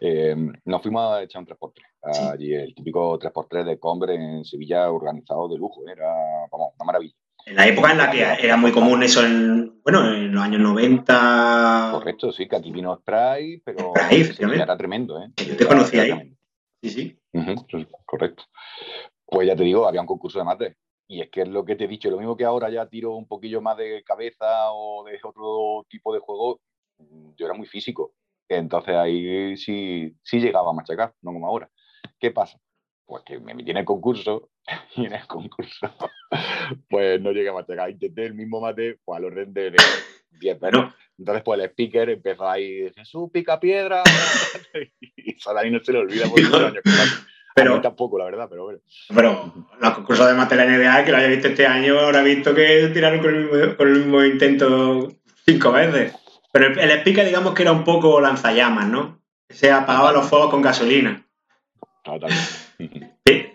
[0.00, 2.32] Eh, nos fuimos a echar un 3x3.
[2.32, 5.82] Allí el típico 3x3 de Combre en Sevilla organizado de lujo.
[5.88, 6.12] Era,
[6.50, 7.14] vamos, una maravilla.
[7.44, 10.60] En la época en la que era muy común eso, en, bueno, en los años
[10.60, 11.88] 90.
[11.92, 13.92] Correcto, sí, que aquí vino Spray, pero
[14.54, 15.30] era tremendo, ¿eh?
[15.36, 16.36] Yo te conocía ahí.
[16.82, 17.18] Sí, sí.
[18.04, 18.44] correcto.
[19.32, 20.76] Pues ya te digo, había un concurso de mate.
[21.08, 23.14] Y es que es lo que te he dicho, lo mismo que ahora ya tiro
[23.14, 26.60] un poquillo más de cabeza o de otro tipo de juego,
[26.98, 28.12] yo era muy físico.
[28.46, 31.70] Entonces ahí sí, sí llegaba a machacar, no como ahora.
[32.20, 32.58] ¿Qué pasa?
[33.06, 34.50] Pues que me metí en el concurso
[34.96, 35.90] y en el concurso
[36.90, 37.88] pues no llegué a machacar.
[37.88, 39.74] Intenté el mismo mate pues, a los de
[40.32, 44.02] 10 pero Entonces pues el speaker empezó ahí, Jesús pica piedra
[45.16, 46.82] y ahí no se le olvida por muchos años.
[47.54, 48.78] Pero, tampoco, la verdad, pero bueno.
[49.14, 52.22] Pero los concursos de mate de la NBA, que lo haya visto este año, habrá
[52.22, 55.08] visto que tiraron con el mismo, intento
[55.44, 56.14] cinco veces.
[56.52, 59.22] Pero el, el digamos que era un poco lanzallamas, ¿no?
[59.48, 61.26] Se apagaba los fuegos con gasolina.
[62.02, 62.42] Totalmente.
[63.24, 63.46] Sí,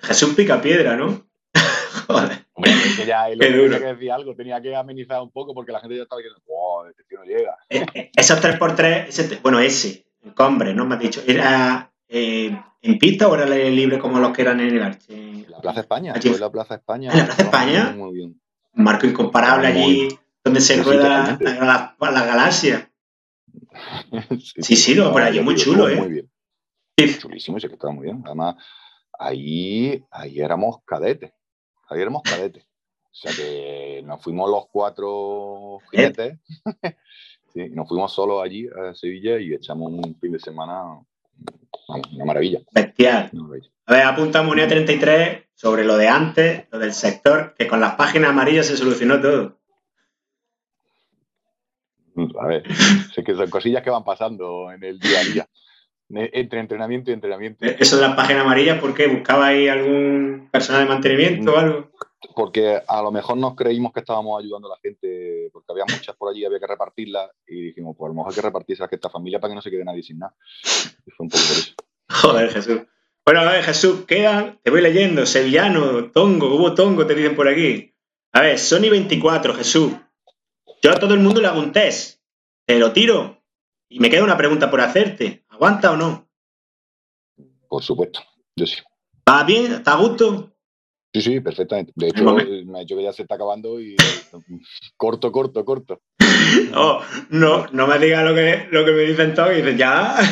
[0.00, 1.28] Jesús pica piedra, ¿no?
[2.08, 2.46] Joder.
[2.54, 5.72] Hombre, es que ya él tenía que decir algo, tenía que amenizar un poco porque
[5.72, 7.56] la gente ya estaba diciendo, wow, este tío no llega.
[7.68, 10.84] Eh, eh, esos 3x3, bueno, ese, el combre, ¿no?
[10.84, 14.76] Me has dicho, era eh, en pista o era libre como los que eran en
[14.76, 15.46] el Arche?
[15.48, 17.10] La Plaza España, fue la Plaza España.
[17.12, 17.94] ¿En la Plaza España?
[17.96, 18.40] Muy bien.
[18.74, 20.08] Un marco incomparable allí
[20.44, 22.90] donde se rueda la, la, galaxia.
[24.58, 25.96] sí, sí, no, por allí muy chulo, ¿eh?
[25.96, 26.30] Muy bien.
[27.18, 28.22] Chulísimo, sí que estaba muy bien.
[28.24, 28.56] Además,
[29.18, 31.32] ahí, ahí éramos cadetes.
[31.88, 32.64] Ahí éramos cadetes.
[32.64, 36.38] O sea que nos fuimos los cuatro jinetes.
[37.52, 40.98] sí, nos fuimos solo allí a Sevilla y echamos un fin de semana
[41.88, 42.60] una maravilla.
[42.72, 43.30] Bestial.
[43.86, 47.94] A ver, apunta Munía 33 sobre lo de antes, lo del sector, que con las
[47.94, 49.58] páginas amarillas se solucionó todo.
[52.40, 52.64] A ver,
[53.14, 55.48] sé que son cosillas que van pasando en el día a día.
[56.14, 57.64] Entre entrenamiento y entrenamiento.
[57.64, 59.06] ¿Eso de las páginas amarillas por qué?
[59.06, 61.90] ¿Buscaba ahí algún personal de mantenimiento o algo?
[62.34, 66.14] Porque a lo mejor nos creímos que estábamos ayudando a la gente, porque había muchas
[66.16, 68.88] por allí, había que repartirlas, y dijimos, pues a lo mejor hay que repartirse a
[68.90, 70.34] esta familia para que no se quede nadie sin nada.
[71.06, 71.74] Y fue un poco por eso.
[72.08, 72.82] Joder, Jesús.
[73.24, 77.48] Bueno, a ver, Jesús, quedan, te voy leyendo, Sevillano, Tongo, hubo Tongo, te dicen por
[77.48, 77.94] aquí.
[78.32, 79.92] A ver, Sony 24, Jesús.
[80.82, 82.20] Yo a todo el mundo le hago un test.
[82.66, 83.40] Te lo tiro.
[83.88, 85.44] Y me queda una pregunta por hacerte.
[85.48, 86.28] ¿Aguanta o no?
[87.68, 88.20] Por supuesto,
[88.56, 88.76] yo sí.
[89.28, 89.72] ¿Va bien?
[89.72, 90.51] ¿Está a gusto?
[91.14, 91.92] Sí, sí, perfectamente.
[91.94, 93.96] De hecho, me ha dicho que ya se está acabando y
[94.96, 96.00] corto, corto, corto.
[96.74, 100.16] Oh, no, no me digas lo que, lo que me dicen todos y dicen, ya.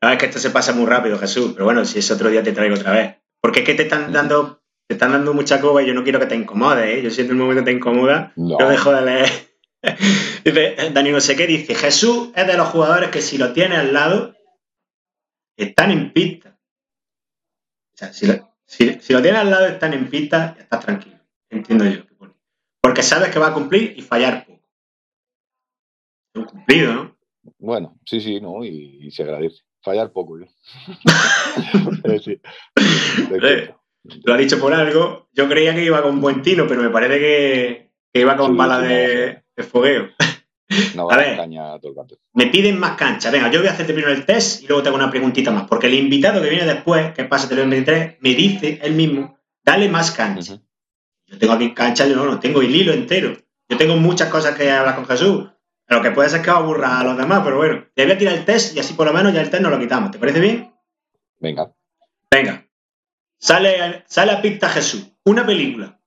[0.00, 1.54] No, es que esto se pasa muy rápido, Jesús.
[1.54, 3.16] Pero bueno, si es otro día te traigo otra vez.
[3.40, 6.20] Porque es que te están dando, te están dando mucha coba y yo no quiero
[6.20, 7.02] que te incomode, ¿eh?
[7.02, 9.28] Yo siento el momento que te incomoda, yo dejo de leer.
[10.44, 13.76] dice, Dani no sé qué, dice, Jesús es de los jugadores que si lo tiene
[13.76, 14.36] al lado,
[15.56, 16.60] están en pista.
[17.94, 20.84] O sea, si lo, si, si lo tienes al lado, están en pista, ya estás
[20.84, 21.16] tranquilo.
[21.48, 22.02] Entiendo yo.
[22.82, 24.62] Porque sabes que va a cumplir y fallar poco.
[26.34, 27.18] Un cumplido, ¿no?
[27.58, 28.62] Bueno, sí, sí, ¿no?
[28.62, 29.62] Y, se agradece.
[29.80, 30.44] Fallar poco, yo.
[32.22, 32.38] sí,
[34.24, 35.28] lo ha dicho por algo.
[35.32, 39.44] Yo creía que iba con buen tino, pero me parece que, iba con bala de,
[39.62, 40.10] fogueo.
[40.94, 42.18] No va a, ver, caña todo el rato.
[42.34, 43.30] Me piden más cancha.
[43.30, 45.66] Venga, yo voy a hacerte primero el test y luego tengo una preguntita más.
[45.66, 49.88] Porque el invitado que viene después, que pasa el 23, me dice él mismo, dale
[49.88, 50.60] más cancha.
[51.26, 53.34] Yo tengo aquí cancha, yo no, no tengo el hilo entero.
[53.68, 55.48] Yo tengo muchas cosas que hablar con Jesús.
[55.86, 58.34] Lo que puede ser que aburra a los demás, pero bueno, te voy a tirar
[58.34, 60.10] el test y así por lo menos ya el test no lo quitamos.
[60.10, 60.74] ¿Te parece bien?
[61.38, 61.72] Venga.
[62.30, 62.68] Venga.
[63.38, 65.10] Sale, sale a Picta Jesús.
[65.24, 65.98] Una película.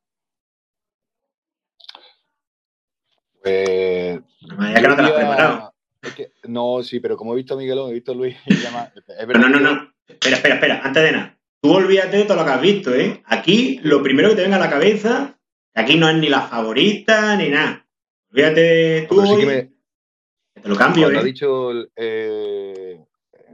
[3.41, 4.00] Pues.
[4.59, 5.73] Ya que no te la has preparado.
[6.47, 8.35] no, sí, pero como he visto a Miguelón, he visto a Luis.
[8.63, 8.91] Llama,
[9.39, 9.93] no, no, no.
[10.07, 10.81] Espera, espera, espera.
[10.83, 11.37] Antes de nada.
[11.61, 13.21] Tú olvídate de todo lo que has visto, ¿eh?
[13.25, 15.39] Aquí lo primero que te venga a la cabeza,
[15.75, 17.87] aquí no es ni la favorita ni nada.
[18.31, 19.21] Olvídate tú.
[19.25, 21.21] Sí Te lo cambio, cuando ¿eh?
[21.21, 22.99] Ha dicho, eh,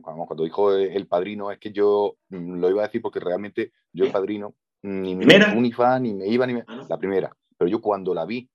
[0.02, 4.06] cuando dijo el padrino, es que yo mm, lo iba a decir porque realmente yo
[4.06, 5.26] el padrino ni me
[5.72, 6.64] fan, ni me iba, ni me...
[6.68, 7.36] Ah, la primera.
[7.58, 8.50] Pero yo cuando la vi,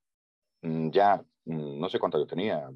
[0.63, 2.69] mm, ya mm, no sé cuánto yo tenía,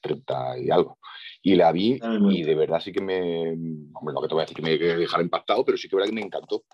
[0.00, 0.98] 30 y algo.
[1.42, 1.98] Y la vi
[2.30, 3.50] y de verdad sí que me,
[3.94, 6.08] hombre, no que te voy a decir que me dejar impactado, pero sí que verdad
[6.08, 6.64] que me encantó.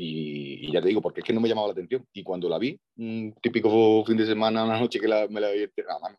[0.00, 2.06] Y, ya te digo, porque es que no me llamaba la atención.
[2.12, 5.66] Y cuando la vi, un típico fin de semana, una noche que me la vi,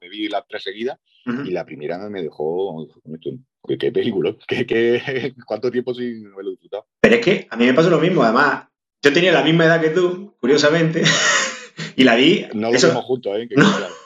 [0.01, 2.85] me vi las tres seguidas, y la primera me dejó,
[3.65, 4.35] ¿qué, qué película?
[4.45, 6.87] ¿Qué, qué, cuánto tiempo sin haberlo disfrutado?
[6.99, 8.67] Pero es que a mí me pasó lo mismo, además,
[9.01, 11.03] yo tenía la misma edad que tú, curiosamente,
[11.95, 12.47] y la vi...
[12.53, 13.47] No lo vimos juntos, ¿eh?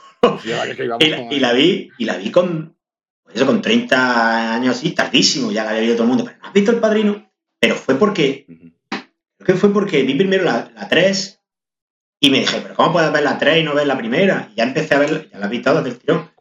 [1.29, 2.75] y, la, vi, y la vi con,
[3.23, 6.37] pues eso, con 30 años así, tardísimo, ya la había visto todo el mundo, pero
[6.39, 7.31] ¿no has visto El Padrino?
[7.59, 8.45] Pero fue porque,
[9.37, 11.39] creo que fue porque vi primero la, la 3
[12.19, 14.49] y me dije, pero ¿cómo puedes ver la 3 y no ver la primera?
[14.51, 16.31] Y ya empecé a ver, ya la vi todas del tirón.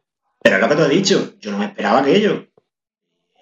[0.42, 2.48] Pero es lo que te he dicho, yo no me esperaba aquello.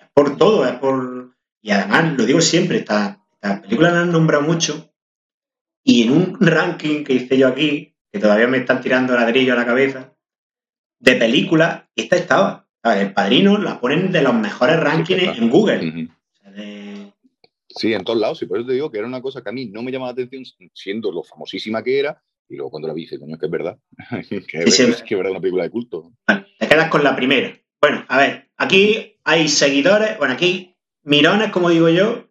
[0.00, 1.36] Es por todo, es por...
[1.62, 4.90] Y además, lo digo siempre, esta, esta película la han nombrado mucho
[5.82, 9.56] y en un ranking que hice yo aquí, que todavía me están tirando ladrillo a
[9.56, 10.14] la cabeza,
[11.00, 12.66] de películas, esta estaba.
[12.84, 16.08] El Padrino la ponen de los mejores rankings en Google.
[17.68, 18.42] Sí, en todos lados.
[18.42, 20.12] Y por eso te digo que era una cosa que a mí no me llamaba
[20.12, 22.22] la atención, siendo lo famosísima que era.
[22.48, 23.78] Y luego cuando la vi, coño, que es verdad.
[24.28, 26.12] que, es, que es verdad una película de culto.
[26.58, 27.56] te quedas con la primera.
[27.80, 32.28] Bueno, a ver, aquí hay seguidores, bueno, aquí mirones, como digo yo,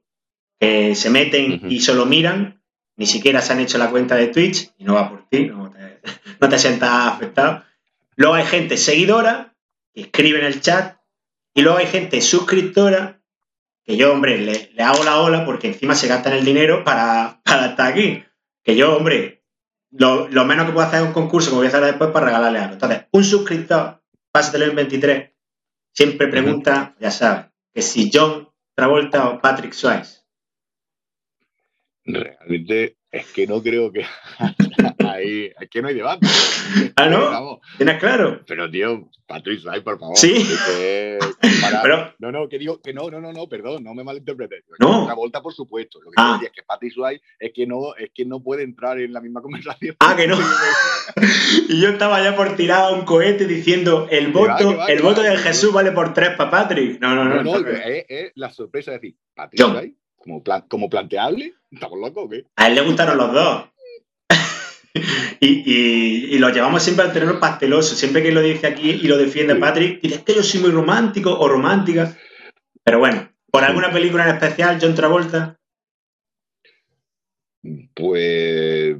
[0.60, 2.62] que se meten y solo miran,
[2.98, 5.72] ni siquiera se han hecho la cuenta de Twitch, y no va por ti, no
[5.72, 6.02] te,
[6.40, 7.64] no te sientas afectado.
[8.20, 9.56] Luego hay gente seguidora
[9.94, 10.98] que escribe en el chat
[11.54, 13.24] y luego hay gente suscriptora
[13.86, 17.88] que yo, hombre, le, hago la ola porque encima se gastan el dinero para, estar
[17.88, 18.22] aquí.
[18.62, 19.46] Que yo, hombre,
[19.92, 22.60] lo, menos que puedo hacer es un concurso, como voy a hacer después, para regalarle
[22.60, 22.74] algo.
[22.74, 24.04] Entonces, un suscriptor,
[24.34, 25.32] pásatelo en 23,
[25.94, 30.26] siempre pregunta, ya sabes, que si John Travolta o Patrick Swayze.
[32.04, 34.06] Realmente es que no creo que
[35.08, 36.28] ahí es que no hay debate.
[36.96, 37.60] Ah, ¿no?
[37.78, 38.42] ¿Tienes claro?
[38.46, 40.18] Pero, tío, Patrick Swayze, por favor.
[40.18, 40.46] Sí.
[41.82, 42.14] Pero...
[42.20, 44.66] No, no, que digo que no, no, no, no, perdón, no me malinterpretes.
[44.80, 45.08] No.
[45.08, 46.00] La vuelta, por supuesto.
[46.02, 46.40] Lo que ah.
[46.44, 49.42] es que Patrick Swayze es que, no, es que no puede entrar en la misma
[49.42, 49.96] conversación.
[50.00, 50.38] Ah, que no.
[51.70, 55.74] y yo estaba ya por tirar un cohete diciendo el voto, el voto de Jesús
[55.74, 57.00] vale por tres para Patrick.
[57.02, 57.44] No, no, no.
[57.44, 62.46] No, es, la sorpresa de decir, Patrick Swayze como, como planteable, ¿estamos locos o qué?
[62.56, 63.66] A él le gustaron los dos.
[65.40, 67.96] y, lo llevamos siempre al terreno pasteloso.
[67.96, 71.38] Siempre que lo dice aquí y lo defiende Patrick, dice que yo soy muy romántico
[71.38, 72.18] o romántica.
[72.84, 75.58] Pero bueno, ¿por alguna película en especial, John Travolta?
[77.94, 78.98] Pues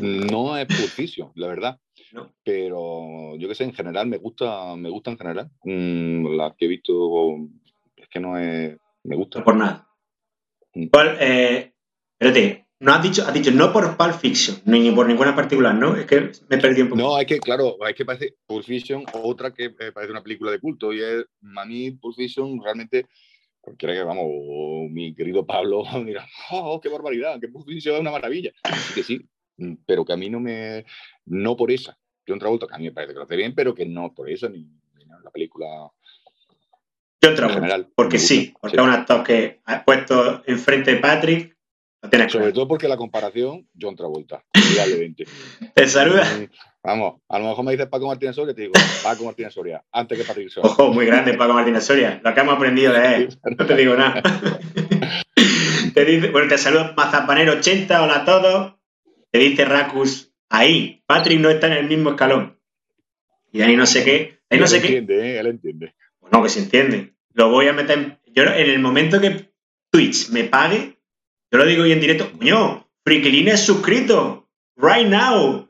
[0.00, 1.78] no es Pulp la verdad.
[2.44, 5.50] Pero yo que sé, en general me gusta, me gusta en general.
[5.64, 7.36] Mm, las que he visto
[7.96, 9.40] es que no es, me gusta.
[9.40, 9.88] No por nada.
[10.74, 10.88] Mm.
[11.20, 11.72] Eh,
[12.18, 15.94] espérate, no has dicho, has dicho no por Pulp Fiction, ni por ninguna particular, ¿no?
[15.94, 17.00] Es que me perdí un poco.
[17.00, 20.50] No, es que, claro, es que parece Pulp Fiction, otra que eh, parece una película
[20.50, 21.24] de culto, y es,
[21.56, 23.06] a mí Pulp Fiction realmente,
[23.60, 24.26] cualquiera que, vamos,
[24.90, 28.50] mi querido Pablo mira, oh, qué barbaridad, que Pulp Fiction es una maravilla.
[28.64, 29.20] Así que sí,
[29.58, 30.84] mm, pero que a mí no me,
[31.26, 31.96] no por esa.
[32.26, 34.28] John Travolta, que a mí me parece que lo hace bien, pero que no por
[34.28, 34.64] esa, ni,
[34.96, 35.66] ni la película
[37.24, 37.88] John Travolta.
[37.94, 41.56] porque sí, porque es un actor que ha puesto enfrente de Patrick.
[42.28, 44.44] Sobre todo porque la comparación, John Travolta.
[45.74, 46.24] Te saluda.
[46.24, 46.48] Mm,
[46.82, 48.72] vamos, a lo mejor me dices Paco Martínez Soria, te digo
[49.04, 50.68] Paco Martínez Soria, antes que Patrick Soria.
[50.68, 52.20] Ojo, muy grande Paco Martínez Soria.
[52.24, 53.38] Lo que hemos aprendido de él.
[53.56, 54.20] No te digo nada.
[55.94, 58.74] te dice, bueno, te saluda Mazapanero80, hola a todos.
[59.30, 62.58] Te dice Racus, ahí, Patrick no está en el mismo escalón.
[63.52, 64.40] Y ahí no sé qué.
[64.50, 64.98] Ahí no sé qué.
[64.98, 65.38] Entiende, ¿eh?
[65.38, 65.94] él entiende.
[66.32, 67.11] No, que se entiende.
[67.34, 67.98] Lo voy a meter.
[67.98, 69.52] En, yo en el momento que
[69.90, 70.98] Twitch me pague,
[71.50, 74.48] yo lo digo hoy en directo, coño, Friquilín es suscrito.
[74.76, 75.68] Right now.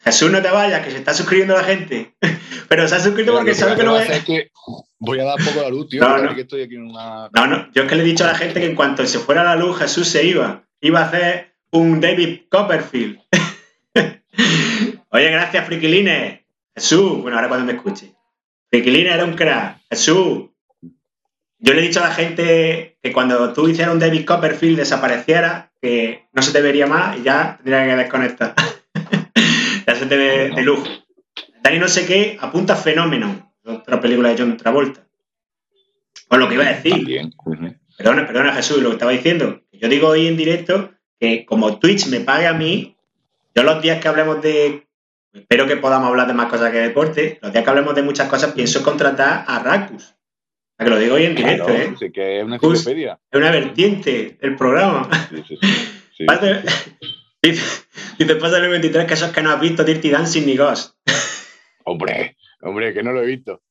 [0.00, 2.14] Jesús, no te vayas, que se está suscribiendo la gente.
[2.68, 4.50] Pero se ha suscrito porque sabe que no que
[4.98, 6.00] voy a dar poco la luz, tío.
[6.00, 6.34] No, no.
[6.34, 7.28] Que estoy aquí en una...
[7.32, 7.72] no, no.
[7.72, 9.56] Yo es que le he dicho a la gente que en cuanto se fuera la
[9.56, 10.64] luz, Jesús se iba.
[10.80, 13.20] Iba a hacer un David Copperfield.
[15.10, 16.46] Oye, gracias, Friquiline.
[16.74, 18.14] Jesús, bueno, ahora cuando me escuche.
[18.70, 19.80] Friquiline era un crack.
[19.90, 20.50] Jesús.
[21.60, 25.72] Yo le he dicho a la gente que cuando tú hicieras un David Copperfield desapareciera,
[25.80, 28.54] que no se te vería más y ya tendría que desconectar.
[29.86, 30.86] ya se te ve de lujo.
[31.62, 35.04] Dani no sé qué apunta Fenómeno, otra película de John Travolta.
[36.28, 37.32] Con lo que iba a decir.
[37.96, 39.62] Perdona, perdona Jesús, lo que estaba diciendo.
[39.72, 42.96] Yo digo hoy en directo que como Twitch me pague a mí,
[43.54, 44.86] yo los días que hablemos de
[45.32, 47.38] espero que podamos hablar de más cosas que deporte.
[47.42, 50.14] Los días que hablemos de muchas cosas, pienso contratar a Racus.
[50.78, 51.94] A que lo digo hoy en directo, ¿eh?
[51.98, 53.18] Sí, que es una enciclopedia.
[53.30, 55.08] Es una vertiente del programa.
[55.28, 55.58] Sí, sí,
[56.16, 56.26] sí.
[57.42, 57.84] dice,
[58.16, 60.96] dice, pasa el 23 que esos que no has visto Dirty Dancing ni Ghost.
[61.84, 63.62] Hombre, hombre, que no lo he visto.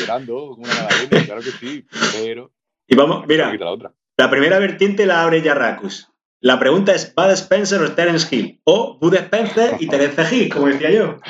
[0.00, 0.88] Llorando, una
[1.24, 1.86] claro que sí,
[2.20, 2.50] pero.
[2.88, 3.92] Y vamos, mira, la, otra.
[4.16, 6.10] la primera vertiente la abre ya Racus.
[6.40, 8.60] La pregunta es, ¿Bud Spencer o Terence Hill?
[8.64, 11.20] O Bud Spencer y Terence Hill, como decía yo.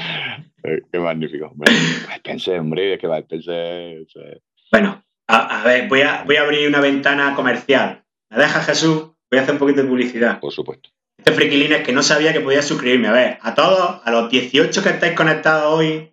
[0.64, 1.52] Eh, qué magnífico.
[1.54, 1.68] Bud
[2.16, 4.40] Spencer, hombre, es que Bud Spencer...
[4.72, 8.04] Bueno, a, ver, voy a, voy a abrir una ventana comercial.
[8.30, 9.10] ¿Me deja Jesús?
[9.30, 10.40] Voy a hacer un poquito de publicidad.
[10.40, 10.90] Por supuesto.
[11.18, 13.08] Este friquilín es que no sabía que podía suscribirme.
[13.08, 16.12] A ver, a todos, a los 18 que estáis conectados hoy,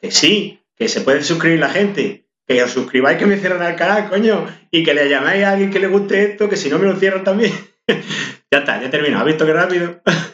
[0.00, 2.26] que sí, que se puede suscribir la gente.
[2.46, 4.46] Que os suscribáis, que me cierran el canal, coño.
[4.70, 6.96] Y que le llaméis a alguien que le guste esto, que si no me lo
[6.96, 7.52] cierran también
[8.50, 9.20] ya está, ya he terminado.
[9.20, 10.00] ¿Has visto qué rápido?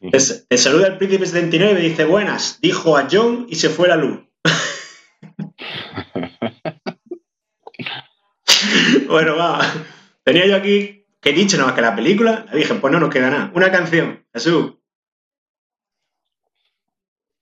[0.48, 2.58] te, saluda el príncipe 79 y dice buenas.
[2.60, 4.20] Dijo a John y se fue la luz.
[9.08, 9.60] bueno, va.
[10.22, 12.46] Tenía yo aquí que he dicho nada más que la película.
[12.46, 13.52] La dije, pues no nos queda nada.
[13.54, 14.74] Una canción, Jesús.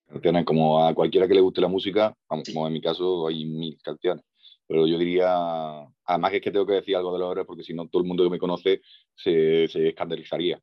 [0.08, 3.78] Canciones como a cualquiera que le guste la música, como en mi caso hay mil
[3.82, 4.24] canciones
[4.68, 5.34] pero yo diría,
[6.04, 8.08] además es que tengo que decir algo de los héroes porque si no todo el
[8.08, 8.82] mundo que me conoce
[9.16, 10.60] se, se escandalizaría,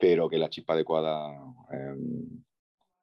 [0.00, 1.28] pero que la chispa adecuada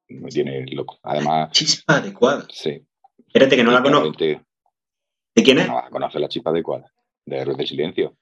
[0.10, 1.00] me tiene loco.
[1.04, 1.52] Además...
[1.52, 2.46] ¿Chispa adecuada?
[2.50, 2.84] Sí.
[3.28, 4.18] Espérate que no la conozco.
[4.20, 5.68] ¿De quién es?
[5.68, 6.92] No conoce la chispa adecuada,
[7.26, 8.18] de Héroes del Silencio.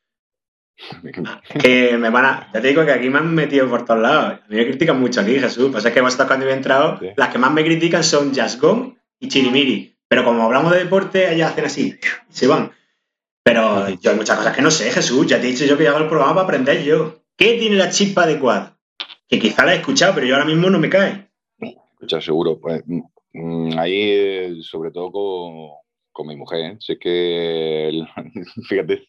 [1.61, 2.51] Que me van a.
[2.53, 4.41] Ya te digo que aquí me han metido por todos lados.
[4.43, 5.71] A mí me critican mucho aquí, Jesús.
[5.71, 9.97] Pasa que vosotros cuando he entrado, las que más me critican son Jasgón y Chirimiri.
[10.09, 11.97] Pero como hablamos de deporte, ellas hacen así,
[12.29, 12.73] se van.
[13.41, 15.25] Pero yo hay muchas cosas que no sé, Jesús.
[15.27, 17.24] Ya te he dicho yo que hago el programa para aprender yo.
[17.37, 18.77] ¿Qué tiene la chispa adecuada?
[19.27, 21.29] Que quizá la he escuchado, pero yo ahora mismo no me cae.
[21.59, 22.59] Escuchar seguro.
[22.59, 23.01] Pues mm,
[23.33, 25.69] mm, ahí, eh, sobre todo con,
[26.11, 26.77] con mi mujer, ¿eh?
[26.79, 27.91] sé que,
[28.69, 29.07] fíjate,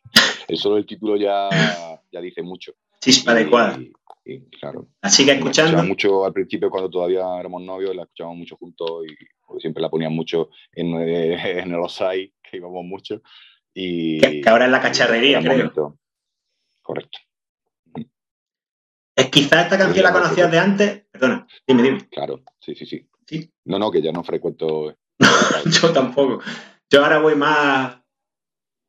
[0.55, 1.49] solo el título ya,
[2.11, 2.73] ya dice mucho.
[3.01, 3.79] Chispa adecuada.
[4.25, 4.89] Y, claro.
[5.01, 5.85] La sigue escuchando.
[5.85, 10.13] mucho al principio cuando todavía éramos novios, la escuchábamos mucho juntos y siempre la ponían
[10.13, 13.23] mucho en, eh, en el Osai, que íbamos mucho.
[13.73, 15.97] Y, que, ahora es la cacharrería, creo.
[16.83, 17.19] Correcto.
[19.17, 21.03] ¿Es quizá esta canción la conocías de antes?
[21.11, 22.09] Perdona, dime, dime.
[22.11, 23.09] Claro, sí, sí, sí.
[23.27, 23.51] ¿Sí?
[23.65, 24.95] No, no, que ya no frecuento.
[25.65, 26.43] yo tampoco.
[26.91, 27.97] Yo ahora voy más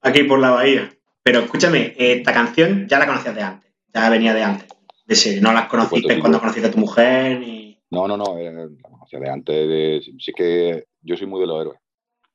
[0.02, 0.90] aquí por la bahía.
[1.24, 3.72] Pero escúchame, esta canción ya la conocías de antes.
[3.94, 4.68] Ya venía de antes.
[5.06, 7.82] De no las conociste cuando conociste a tu mujer ni.
[7.90, 9.56] No, no, no, eh, la conocía de antes.
[9.56, 11.80] De, sí que yo soy muy de los héroes.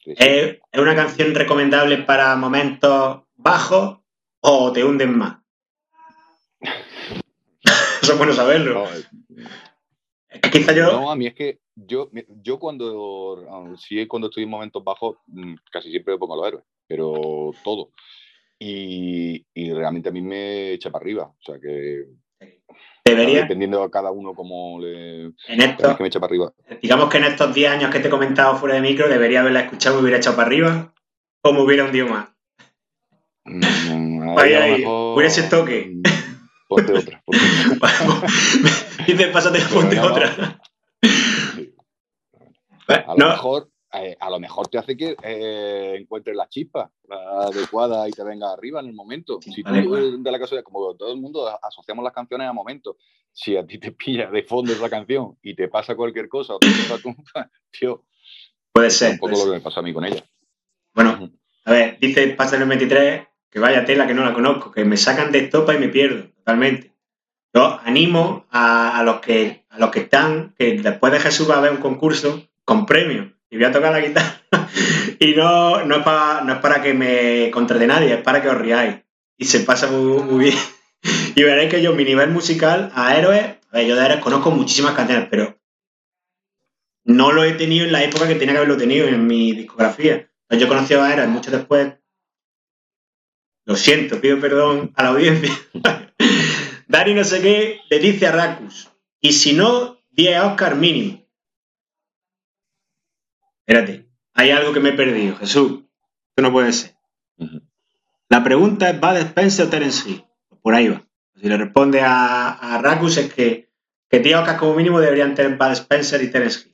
[0.04, 3.98] ¿Es una canción recomendable para momentos bajos
[4.40, 5.41] o te hunden más?
[8.06, 8.84] Eso es bueno saberlo.
[8.84, 10.92] No, yo...
[10.92, 12.10] No, a mí es que yo,
[12.42, 16.64] yo cuando, sí, cuando estoy en momentos bajos, mm, casi siempre pongo a los héroes,
[16.86, 17.90] pero todo.
[18.58, 21.24] Y, y realmente a mí me echa para arriba.
[21.24, 22.06] O sea que
[23.04, 23.42] Debería.
[23.42, 25.24] Dependiendo a cada uno como le.
[25.48, 26.52] En esto, que me echa para arriba.
[26.80, 29.60] Digamos que en estos 10 años que te he comentado fuera de micro, debería haberla
[29.60, 30.94] escuchado, me hubiera echado para arriba
[31.42, 32.28] o me hubiera hundido más.
[33.44, 35.96] Mm, ahí, ahí, hubiera ese toque.
[36.76, 37.22] Ponte otra.
[37.24, 38.28] Ponte otra.
[39.06, 40.60] Dice, pásate, ponte otra.
[42.88, 48.08] A lo mejor eh, a lo mejor te hace que eh, encuentres la chispa adecuada
[48.08, 49.38] y te venga arriba en el momento.
[49.42, 52.96] si tú de la casualidad, como todo el mundo asociamos las canciones a momentos,
[53.30, 56.58] si a ti te pilla de fondo esa canción y te pasa cualquier cosa, o
[56.58, 58.04] te pasa tío,
[58.72, 59.12] puede ser.
[59.12, 60.24] Un poco lo que me pasa a mí con ella.
[60.94, 61.30] Bueno,
[61.64, 64.96] a ver, dice Pasa el 23 que vaya tela que no la conozco, que me
[64.96, 66.92] sacan de estopa y me pierdo totalmente.
[67.54, 71.56] Yo animo a, a, los que, a los que están, que después de Jesús va
[71.56, 74.40] a haber un concurso con premios y voy a tocar la guitarra.
[75.18, 78.48] y no, no, es para, no es para que me contrate nadie, es para que
[78.48, 78.96] os riáis.
[79.36, 80.56] Y se pasa muy, bien.
[81.34, 84.50] y veréis que yo, mi nivel musical a héroes, a ver, yo de héroes conozco
[84.50, 85.58] muchísimas canciones, pero
[87.04, 90.28] no lo he tenido en la época que tenía que haberlo tenido en mi discografía.
[90.50, 91.94] Yo conocí a Eras mucho después.
[93.64, 95.52] Lo siento, pido perdón a la audiencia.
[96.88, 98.90] Dani no sé qué le dice a Racus.
[99.20, 101.24] Y si no, 10 Oscar mínimo.
[103.64, 105.84] Espérate, hay algo que me he perdido, Jesús.
[106.30, 106.96] Esto no puede ser.
[108.28, 110.24] La pregunta es, ¿va de Spencer o Terence Hill?
[110.62, 111.06] Por ahí va.
[111.40, 113.70] Si le responde a, a Racus es que,
[114.08, 116.72] que 10 Oscars como mínimo deberían tener Bud Spencer y Terence Hill.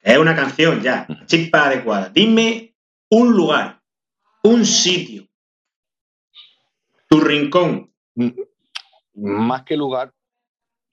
[0.00, 2.10] Es una canción ya, chispa adecuada.
[2.10, 2.76] Dime
[3.10, 3.82] un lugar,
[4.42, 5.25] un sitio,
[7.08, 7.92] tu rincón.
[9.14, 10.12] Más que lugar,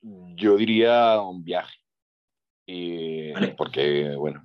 [0.01, 1.77] yo diría un viaje.
[2.65, 4.43] Y, Porque, bueno,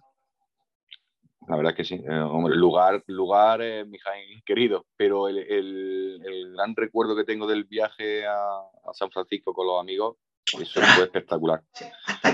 [1.49, 1.95] la verdad que sí.
[1.95, 3.99] Eh, lugar, lugar eh, mi
[4.45, 9.67] querido, pero el, el, gran recuerdo que tengo del viaje a, a, San Francisco con
[9.67, 10.17] los amigos,
[10.61, 11.63] eso fue espectacular.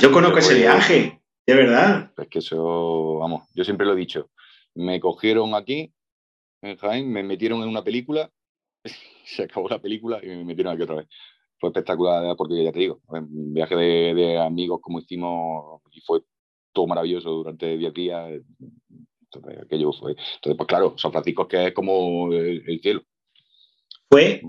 [0.01, 2.13] yo conozco ese viaje, de verdad.
[2.17, 4.31] Es que eso, vamos, yo siempre lo he dicho.
[4.75, 5.93] Me cogieron aquí,
[6.63, 8.31] en Jaén, me metieron en una película,
[9.37, 11.09] se acabó la película y me metieron aquí otra vez
[11.65, 16.23] fue espectacular porque ya te digo, un viaje de, amigos como hicimos y fue
[16.73, 18.33] todo maravilloso durante 10 días.
[19.23, 20.13] Entonces, aquello fue.
[20.13, 23.03] Entonces, pues claro, San Francisco es que es como el, cielo.
[24.11, 24.43] Fue,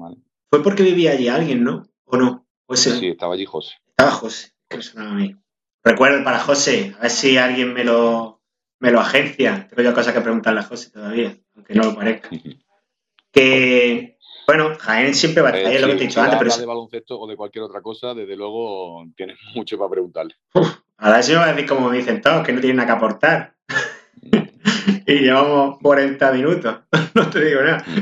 [0.50, 1.88] fue porque vivía allí alguien, ¿no?
[2.06, 2.48] ¿O no?
[2.74, 3.76] sí, estaba allí José.
[3.88, 5.36] Estaba José, que me sonaba a mí.
[5.84, 8.42] Recuerdo para José, a ver si alguien me lo,
[8.80, 9.68] me lo agencia.
[9.70, 12.30] Tengo yo cosas que preguntarle a José todavía, aunque no lo parezca.
[13.32, 14.15] que
[14.48, 16.38] bueno, Jaén siempre va a estar, es lo que te he dicho antes.
[16.38, 20.36] Pero de baloncesto o de cualquier otra cosa, desde luego tienes mucho para preguntarle.
[20.54, 22.94] Uf, ahora sí me va a decir como dicen todos, que no tienen nada que
[22.94, 23.56] aportar.
[25.08, 26.80] y llevamos 40 minutos,
[27.14, 27.84] no te digo nada.
[27.88, 28.00] Mm.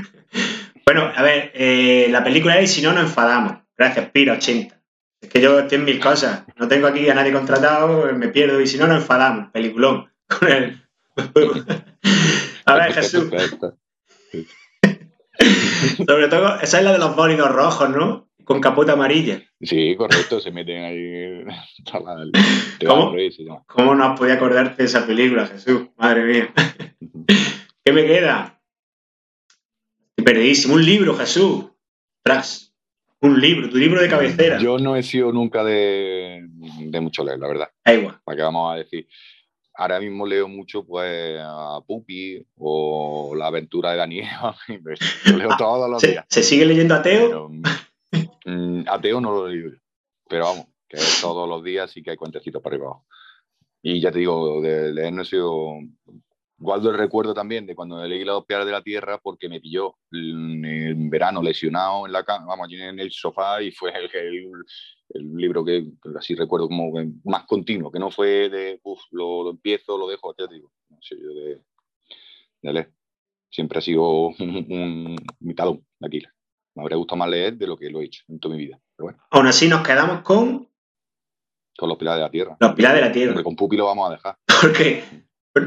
[0.85, 3.63] bueno, a ver, eh, la película es Si no, nos enfadamos.
[3.77, 4.79] Gracias, Pira 80.
[5.21, 6.43] Es que yo estoy en mil cosas.
[6.57, 8.59] No tengo aquí a nadie contratado, me pierdo.
[8.59, 9.51] Y si no, nos enfadamos.
[9.51, 10.11] Peliculón.
[10.27, 10.81] Con él.
[12.65, 13.31] a ver, Jesús.
[15.97, 18.29] Sobre todo, esa es la de los bólidos rojos, ¿no?
[18.43, 19.41] Con capota amarilla.
[19.61, 21.43] Sí, correcto, se meten ahí.
[22.85, 23.15] ¿Cómo,
[23.67, 25.87] ¿Cómo no has podido acordarte de esa película, Jesús?
[25.97, 26.53] Madre mía.
[27.85, 28.61] ¿Qué me queda?
[30.23, 30.75] Perdidísimo.
[30.75, 31.65] Un libro, Jesús.
[32.23, 32.73] Tras.
[33.21, 34.59] Un libro, tu libro de cabecera.
[34.59, 37.69] Yo no he sido nunca de, de mucho leer, la verdad.
[37.85, 38.19] Da igual.
[38.25, 39.07] ¿Para qué vamos a decir?
[39.75, 44.27] Ahora mismo leo mucho pues a Pupi o La aventura de Daniel.
[45.25, 46.25] lo leo todos los días.
[46.29, 47.49] ¿Se sigue leyendo Ateo?
[48.45, 49.71] Mm, ateo no lo leo
[50.27, 53.05] pero vamos, que todos los días sí que hay cuentecitos para arriba abajo.
[53.83, 55.77] Y ya te digo, de leer no he sido...
[56.63, 59.97] Guardo el recuerdo también de cuando leí Los piedras de la tierra porque me pilló
[60.13, 64.09] en verano lesionado en la cama, vamos, allí en el sofá y fue el,
[65.09, 65.85] el libro que,
[66.17, 66.93] así recuerdo como
[67.25, 70.97] más continuo, que no fue de, uff, lo, empiezo, lo dejo, ya te digo, no
[71.01, 72.93] sé, yo de, leer.
[73.49, 76.31] Siempre ha sido un, mitad de Aquiles.
[76.75, 78.79] Me habría gustado más leer de lo que lo he hecho en toda mi vida.
[78.95, 79.23] Pero bueno.
[79.29, 80.69] Aún así nos quedamos con...
[81.77, 82.57] Con los pilares de la tierra.
[82.59, 83.33] Los pilares de la tierra.
[83.33, 84.37] Porque con Pupi lo vamos a dejar.
[84.61, 85.03] Porque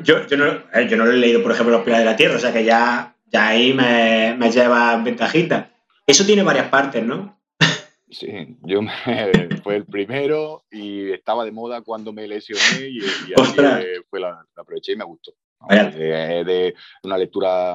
[0.02, 2.16] yo, yo, no, eh, yo no lo he leído, por ejemplo, los pilares de la
[2.16, 5.70] tierra, o sea que ya, ya ahí me, me lleva ventajita.
[6.06, 7.40] Eso tiene varias partes, ¿no?
[8.08, 8.92] Sí, yo me,
[9.64, 14.92] fue el primero y estaba de moda cuando me lesioné y, y fue la, aproveché
[14.92, 15.32] y me gustó.
[15.68, 17.74] De, de, una lectura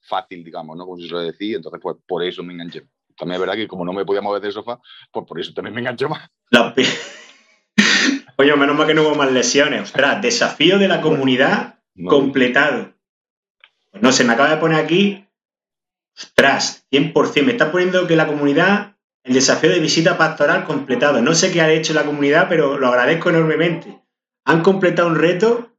[0.00, 0.84] fácil, digamos, ¿no?
[0.84, 2.82] Como se suele decir, entonces pues por eso me enganché.
[3.16, 4.78] También es verdad que como no me podía mover del sofá,
[5.10, 6.28] pues por eso también me enganché más.
[8.40, 9.82] Oye, menos mal que no hubo más lesiones.
[9.82, 12.94] Ostras, desafío de la comunidad completado.
[13.90, 15.28] Pues no, se me acaba de poner aquí.
[16.16, 17.42] Ostras, 100%.
[17.42, 21.20] Me está poniendo que la comunidad el desafío de visita pastoral completado.
[21.20, 24.00] No sé qué ha hecho la comunidad, pero lo agradezco enormemente.
[24.46, 25.76] Han completado un reto.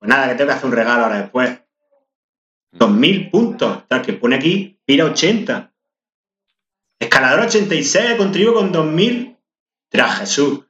[0.00, 1.60] Pues nada, que tengo que hacer un regalo ahora después.
[2.72, 3.86] 2.000 puntos.
[3.86, 5.72] Tal que pone aquí, pira 80.
[6.98, 9.38] Escalador 86, contribuye con 2.000.
[9.90, 10.69] Tras Jesús.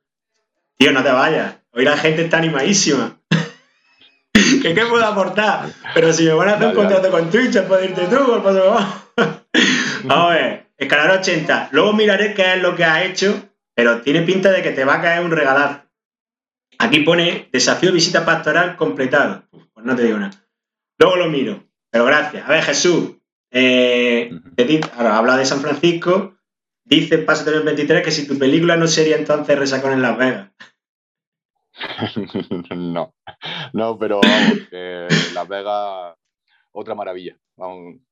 [0.80, 1.56] Tío, no te vayas.
[1.72, 3.20] Hoy la gente está animadísima.
[4.32, 5.68] ¿Qué, ¿Qué puedo aportar?
[5.92, 8.78] Pero si me van a hacer un contrato con Twitch, puedes irte tú, por paso
[10.04, 10.70] Vamos a ver.
[10.78, 11.68] Escalar 80.
[11.72, 14.94] Luego miraré qué es lo que ha hecho, pero tiene pinta de que te va
[14.94, 15.82] a caer un regalazo.
[16.78, 19.44] Aquí pone desafío visita pastoral completado.
[19.74, 20.32] Pues no te digo nada.
[20.98, 21.62] Luego lo miro.
[21.90, 22.48] Pero gracias.
[22.48, 23.18] A ver, Jesús.
[23.50, 24.30] Eh,
[24.96, 26.38] ahora habla de San Francisco.
[26.86, 30.50] Dice Paso 23 que si tu película no sería entonces Resacón en Las Vegas.
[32.76, 33.14] no,
[33.72, 34.58] no, pero vamos,
[35.34, 36.16] Las Vegas,
[36.72, 37.36] otra maravilla.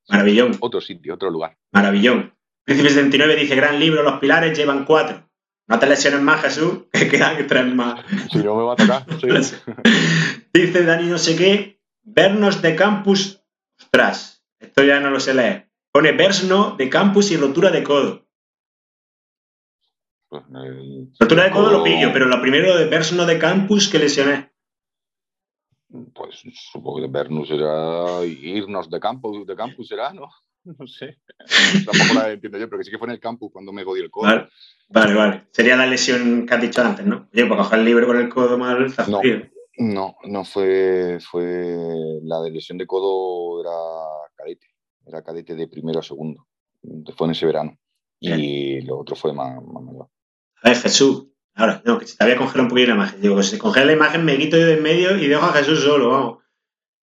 [0.08, 0.56] Maravillón.
[0.60, 1.56] Otro sitio, otro lugar.
[1.72, 2.34] Maravillón.
[2.64, 5.26] Príncipe 79 dice, gran libro, los pilares llevan cuatro.
[5.66, 8.00] No te lesiones más, Jesús, que quedan tres más.
[8.30, 9.06] Si no me va a tocar.
[10.52, 13.44] Dice Dani no sé qué, vernos de campus,
[13.78, 15.70] ostras, esto ya no lo sé leer.
[15.92, 18.27] Pone Versno de campus y rotura de codo.
[20.28, 23.98] Pues, eh, rotura de codo lo pillo, pero lo primero de Versno de campus que
[23.98, 24.50] lesioné.
[26.14, 30.28] Pues supongo que vernos será irnos de campus, de campus será, ¿no?
[30.78, 31.18] No sé.
[31.86, 34.02] Tampoco la entiendo yo, pero que sí que fue en el campus cuando me jodí
[34.02, 34.26] el codo.
[34.90, 37.28] Vale, vale, Sería la lesión que has dicho antes, ¿no?
[37.32, 39.20] Oye, para coger el libro con el codo mal está no,
[39.78, 41.96] No, no fue, fue.
[42.22, 43.70] La de lesión de codo era
[44.34, 44.66] cadete.
[45.06, 46.46] Era cadete de primero a segundo.
[47.16, 47.78] Fue en ese verano.
[48.20, 50.08] Y lo otro fue más, más mayor.
[50.62, 51.28] A ver, Jesús,
[51.58, 53.20] Ahora, no, que se te había congelado un poquito la imagen.
[53.20, 55.52] Digo, si se congela la imagen me quito yo de en medio y dejo a
[55.52, 56.38] Jesús solo, vamos.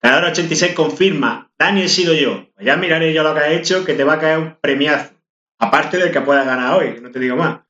[0.01, 2.47] Ganador 86 confirma, Dani he sido yo.
[2.53, 5.14] Pues ya miraré yo lo que ha hecho, que te va a caer un premiazo.
[5.60, 7.64] Aparte del que pueda ganar hoy, no te digo más.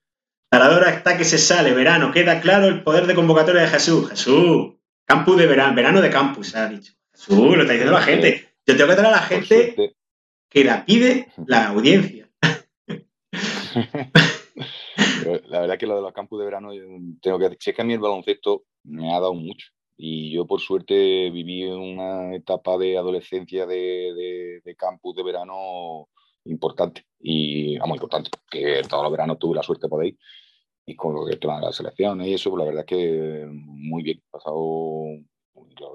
[0.52, 4.08] Ganadora está que se sale, verano, queda claro el poder de convocatoria de Jesús.
[4.08, 4.76] Jesús,
[5.08, 6.94] campus de verano, verano de campus, se ha dicho.
[7.12, 8.48] Jesús, lo está diciendo la gente.
[8.68, 9.96] Yo tengo que traer a la gente
[10.52, 12.30] que la pide la audiencia.
[15.50, 16.72] la verdad que lo de los campus de verano,
[17.22, 19.68] tengo que decir, es que a mí el baloncesto me ha dado mucho.
[19.98, 26.10] Y yo, por suerte, viví una etapa de adolescencia de, de, campus de verano
[26.44, 27.06] importante.
[27.20, 30.18] Y, vamos, importante, que todos los veranos tuve la suerte de ir.
[30.86, 34.04] Y con lo que toman las selecciones y eso, pues la verdad es que muy
[34.04, 34.20] bien.
[34.20, 35.06] He pasado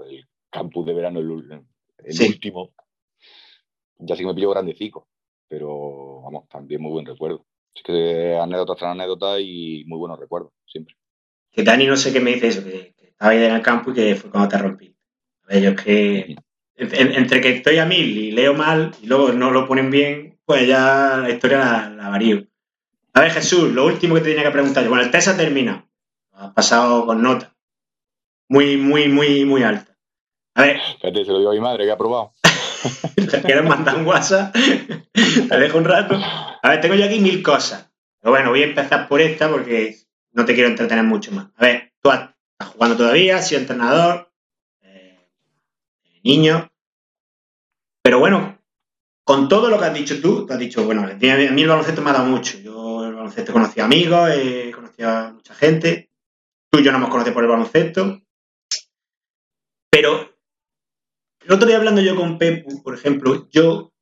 [0.08, 2.72] el campus de verano, el, último.
[3.98, 5.08] Ya sí me pillo grandecico,
[5.46, 7.46] pero vamos, también muy buen recuerdo.
[7.74, 10.96] Así que anécdotas tras anécdotas y muy buenos recuerdos, siempre.
[11.52, 13.94] Que Dani no sé qué me dice eso, que, estaba ahí en el campo y
[13.94, 14.94] que fue cuando te rompí.
[15.44, 16.36] A ver, yo es que
[16.76, 20.66] entre que estoy a mil y leo mal y luego no lo ponen bien, pues
[20.66, 22.46] ya la historia la, varío.
[23.12, 24.88] A ver, Jesús, lo último que te tenía que preguntar.
[24.88, 25.84] Bueno, el test ha terminado.
[26.32, 27.54] Ha pasado con nota.
[28.48, 29.96] Muy, muy, muy, muy alta.
[30.54, 30.76] A ver.
[30.76, 32.32] Espérate, se lo digo a mi madre que ha probado.
[33.14, 34.54] ¿Te quieres mandar un WhatsApp?
[35.12, 36.18] Te dejo un rato.
[36.62, 37.90] A ver, tengo yo aquí mil cosas.
[38.20, 39.96] Pero bueno, voy a empezar por esta porque
[40.32, 41.48] no te quiero entretener mucho más.
[41.56, 42.34] A ver, tú estás
[42.72, 44.30] jugando todavía, has sido entrenador,
[44.82, 45.18] eh,
[46.22, 46.70] niño.
[48.02, 48.58] Pero bueno,
[49.24, 52.02] con todo lo que has dicho tú, te has dicho, bueno, a mí el baloncesto
[52.02, 52.58] me ha dado mucho.
[52.58, 56.10] Yo el baloncesto he conocido amigos, he conocido a mucha gente.
[56.70, 58.20] Tú y yo no hemos conocido por el baloncesto.
[59.90, 60.29] Pero
[61.42, 63.92] el otro día hablando yo con Pepu, por ejemplo, yo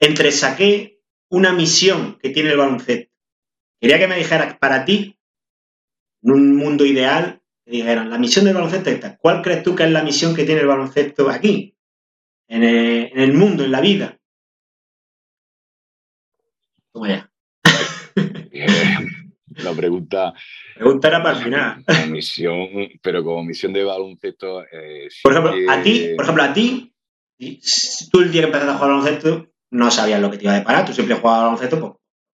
[0.00, 1.00] entresaqué
[1.30, 3.12] una misión que tiene el baloncesto.
[3.80, 5.18] Quería que me dijeras, para ti,
[6.22, 9.16] en un mundo ideal, que dijeran, la misión del baloncesto es esta.
[9.16, 11.76] ¿Cuál crees tú que es la misión que tiene el baloncesto aquí?
[12.48, 14.20] En el, mundo, en la vida.
[19.64, 20.32] La pregunta.
[20.74, 21.84] Pregunta era para el final.
[22.10, 22.68] Misión,
[23.02, 24.62] pero como misión de baloncesto.
[24.64, 26.94] Eh, por ejemplo, a ti, por ejemplo, a ti,
[28.10, 30.58] tú el día que empezaste a jugar baloncesto, no sabías lo que te iba a
[30.58, 31.92] deparar, tú siempre jugabas baloncesto pues,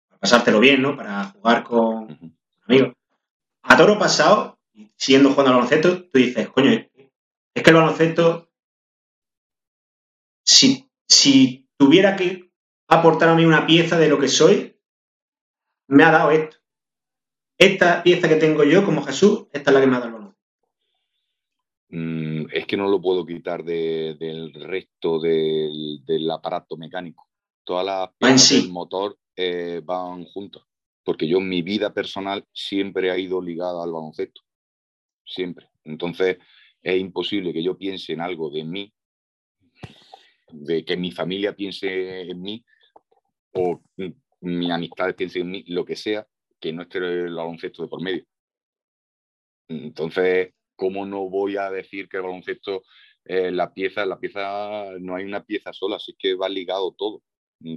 [0.07, 0.95] para pasártelo bien, ¿no?
[0.95, 2.93] Para jugar con amigos.
[3.63, 4.59] A toro pasado,
[4.95, 8.49] siendo jugando al baloncesto, tú dices, coño, es que el baloncesto,
[10.43, 12.51] si, si tuviera que
[12.87, 14.77] aportar a mí una pieza de lo que soy,
[15.87, 16.57] me ha dado esto.
[17.57, 20.25] Esta pieza que tengo yo como Jesús, esta es la que me ha dado el.
[21.97, 27.27] Mm, es que no lo puedo quitar del resto del, aparato mecánico.
[27.63, 30.63] Todas las piezas del motor eh, van juntas.
[31.03, 34.41] Porque yo, mi vida personal siempre ha ido ligada al baloncesto.
[35.23, 35.69] Siempre.
[35.83, 36.37] Entonces,
[36.81, 38.93] es imposible que yo piense en algo de mí,
[40.51, 42.65] de que mi familia piense en mí,
[43.53, 43.81] o
[44.41, 46.27] mi amistad piense en mí, lo que sea,
[46.65, 48.23] que no esté el baloncesto de por medio.
[49.67, 52.81] Entonces, ¿cómo no voy a decir que el baloncesto,
[53.23, 57.21] eh, la pieza, la pieza, no hay una pieza sola, así que va ligado todo.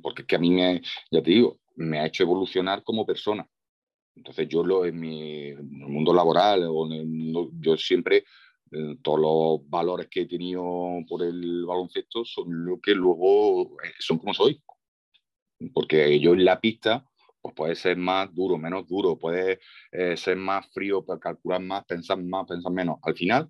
[0.02, 0.80] Porque es que a mí me,
[1.10, 3.46] ya te digo, me ha hecho evolucionar como persona.
[4.16, 6.88] Entonces yo lo en mi mundo laboral, o
[7.60, 8.24] yo siempre,
[8.72, 10.64] eh, todos los valores que he tenido
[11.06, 14.62] por el baloncesto son lo que luego eh, son como soy.
[15.74, 17.07] Porque yo en la pista
[17.48, 19.60] pues puede ser más duro, menos duro, puede
[19.92, 22.98] eh, ser más frío, para calcular más, pensar más, pensar menos.
[23.02, 23.48] Al final,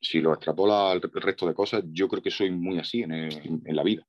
[0.00, 3.82] si lo extrapola al resto de cosas, yo creo que soy muy así en, la
[3.82, 4.06] vida.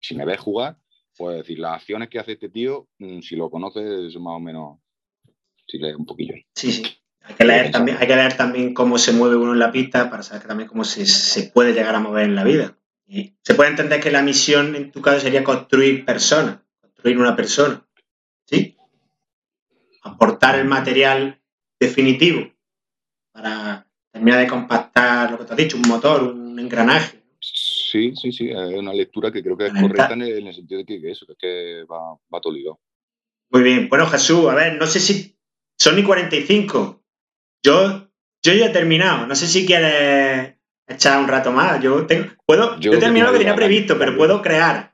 [0.00, 0.76] Si me ves jugar,
[1.16, 4.78] puedes decir, las acciones que hace este tío, mm, si lo conoces, más o menos,
[5.66, 6.44] si lees un poquillo ahí.
[6.54, 6.82] Sí, sí.
[7.22, 10.10] Hay que, leer también, hay que leer también cómo se mueve uno en la pista
[10.10, 12.76] para saber también cómo se, se puede llegar a mover en la vida.
[13.42, 17.84] Se puede entender que la misión en tu caso sería construir personas, construir una persona.
[20.02, 21.40] Aportar el material
[21.78, 22.50] definitivo
[23.32, 27.22] para terminar de compactar lo que te has dicho, un motor, un engranaje.
[27.40, 30.86] Sí, sí, sí, es una lectura que creo que es correcta en el, sentido de
[30.86, 32.78] que, eso, que va, va todo ligado.
[33.50, 35.36] Muy bien, bueno Jesús, a ver, no sé si
[35.78, 37.02] son y 45.
[37.62, 38.08] Yo,
[38.42, 40.54] yo ya he terminado, no sé si quieres
[40.86, 41.82] echar un rato más.
[41.82, 44.92] Yo, tengo, puedo, yo, he terminado lo que tenía previsto, pero puedo crear.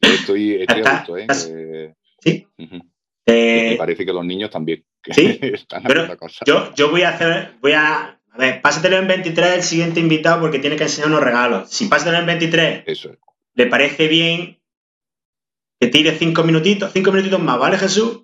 [0.00, 1.26] Estoy, estoy a gusto, ¿eh?
[1.30, 2.46] eh sí.
[3.26, 4.84] Eh, me parece que los niños también.
[5.10, 5.38] Sí.
[5.42, 5.82] están
[6.16, 6.40] cosas.
[6.46, 10.40] Yo, yo voy a hacer, voy a, a ver, pásatelo en 23 el siguiente invitado
[10.40, 11.68] porque tiene que enseñar unos regalos.
[11.70, 13.18] Si pásatelo en 23, Eso es.
[13.54, 14.60] le parece bien
[15.80, 18.22] que tire cinco minutitos, cinco minutitos más, ¿vale, Jesús?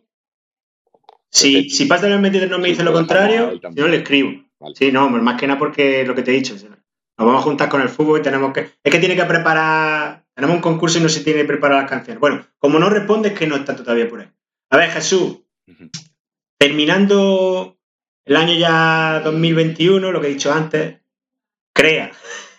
[1.28, 4.44] Si, si pásatelo en 23 no me dice lo contrario, yo le escribo.
[4.74, 6.54] Sí, no, más que nada porque lo que te he dicho.
[6.54, 8.70] Nos vamos a juntar con el fútbol y tenemos que.
[8.82, 10.24] Es que tiene que preparar.
[10.34, 12.20] Tenemos un concurso y no se tiene que preparar las canciones.
[12.20, 14.28] Bueno, como no responde, es que no está todavía por ahí.
[14.72, 15.36] A ver, Jesús.
[16.58, 17.78] Terminando
[18.24, 20.98] el año ya 2021, lo que he dicho antes,
[21.74, 22.10] crea.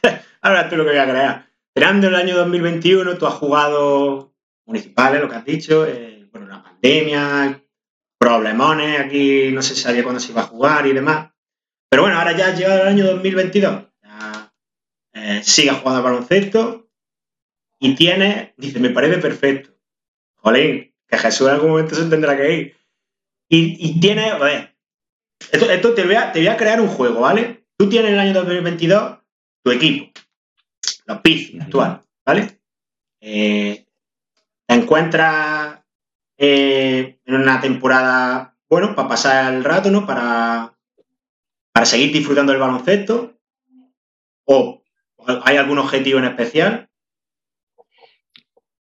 [0.42, 1.50] Ahora tú lo que voy a crear.
[1.74, 4.32] Terminando el año 2021, tú has jugado
[4.68, 7.64] municipales, lo que has dicho, eh, bueno, la pandemia,
[8.20, 11.32] problemones, aquí no se sabía cuándo se iba a jugar y demás.
[11.90, 13.86] Pero bueno, ahora ya ha llegado el año 2022.
[14.04, 14.54] Ya,
[15.14, 16.88] eh, sigue jugando al baloncesto
[17.80, 19.76] y tiene, dice, me parece perfecto.
[20.36, 22.78] Jolín, que Jesús en algún momento se tendrá que ir.
[23.50, 24.76] Y, tiene, a ver,
[25.52, 27.66] esto, te, voy a, te voy a crear un juego, ¿vale?
[27.78, 29.20] Tú tienes en el año 2022
[29.64, 30.12] tu equipo,
[31.06, 32.60] los PIF actual, ¿vale?
[33.22, 33.86] Eh,
[34.66, 35.80] te encuentras
[36.38, 40.08] eh, en una temporada, bueno, para pasar el rato, ¿no?
[40.08, 40.76] Para,
[41.74, 43.38] para seguir disfrutando del baloncesto?
[44.46, 44.84] ¿O
[45.44, 46.90] hay algún objetivo en especial?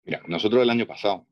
[0.04, 1.26] Mira, nosotros el año pasado,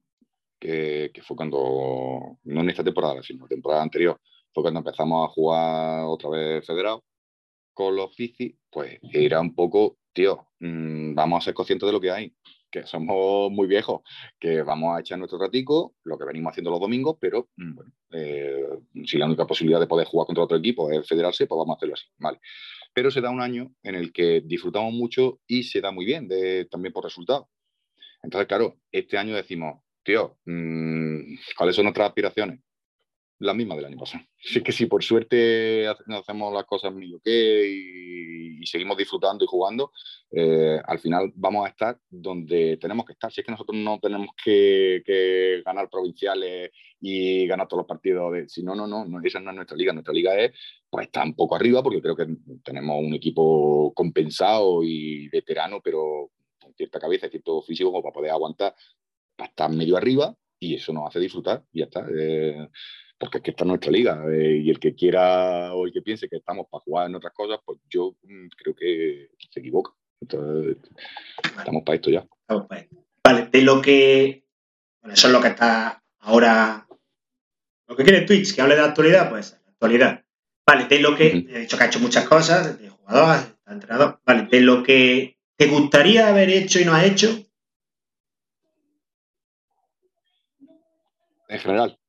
[0.61, 4.21] que, fue cuando, no en esta temporada, sino la temporada anterior,
[4.53, 7.03] fue cuando empezamos a jugar otra vez federado
[7.75, 12.01] con los FICI, pues era un poco, tío, mm, vamos a ser conscientes de lo
[12.01, 12.35] que hay
[12.71, 14.03] que somos muy viejos,
[14.39, 17.93] que vamos a echar nuestro ratico, lo que venimos haciendo los domingos, pero mm, bueno,
[18.13, 21.75] eh, si la única posibilidad de poder jugar contra otro equipo es federarse, pues vamos
[21.75, 22.39] a hacerlo así, ¿vale?
[22.95, 26.29] Pero se da un año en el que disfrutamos mucho y se da muy bien,
[26.29, 27.47] de, también por resultados.
[28.23, 32.61] Entonces, claro, este año decimos, tío, mm, ¿cuáles son nuestras aspiraciones?
[33.41, 34.25] la misma del año pasado.
[34.45, 37.67] Así que si por suerte hacemos las cosas medio que
[38.61, 39.91] y, seguimos disfrutando y jugando,
[40.31, 43.33] eh, al final vamos a estar donde tenemos que estar.
[43.33, 46.71] Si es que nosotros no tenemos que, ganar provinciales
[47.01, 49.95] y ganar todos los partidos, de, si no, no, no, esa no es nuestra liga.
[49.95, 50.53] Nuestra liga es,
[50.91, 52.27] pues está un poco arriba porque creo que
[52.63, 56.31] tenemos un equipo compensado y veterano, pero
[56.61, 58.75] con cierta cabeza y cierto físico como para poder aguantar,
[59.41, 62.07] para estar medio arriba y eso nos hace disfrutar y ya está.
[62.15, 62.69] Eh,
[63.19, 66.29] porque es que está nuestra liga eh, y el que quiera o el que piense
[66.29, 69.93] que estamos para jugar en otras cosas, pues yo mm, creo que se equivoca.
[70.21, 70.77] Entonces,
[71.59, 72.27] estamos para esto ya.
[73.25, 74.45] Vale, de lo que.
[75.03, 76.87] Bueno, eso es lo que está ahora.
[77.89, 80.25] Lo que quiere Twitch, que hable de la actualidad, pues la actualidad.
[80.67, 81.29] Vale, de lo que.
[81.29, 84.21] He dicho que ha hecho muchas cosas, de jugador, de entrenador.
[84.27, 87.50] Vale, de lo que te gustaría haber hecho y no has hecho.
[91.51, 92.01] En general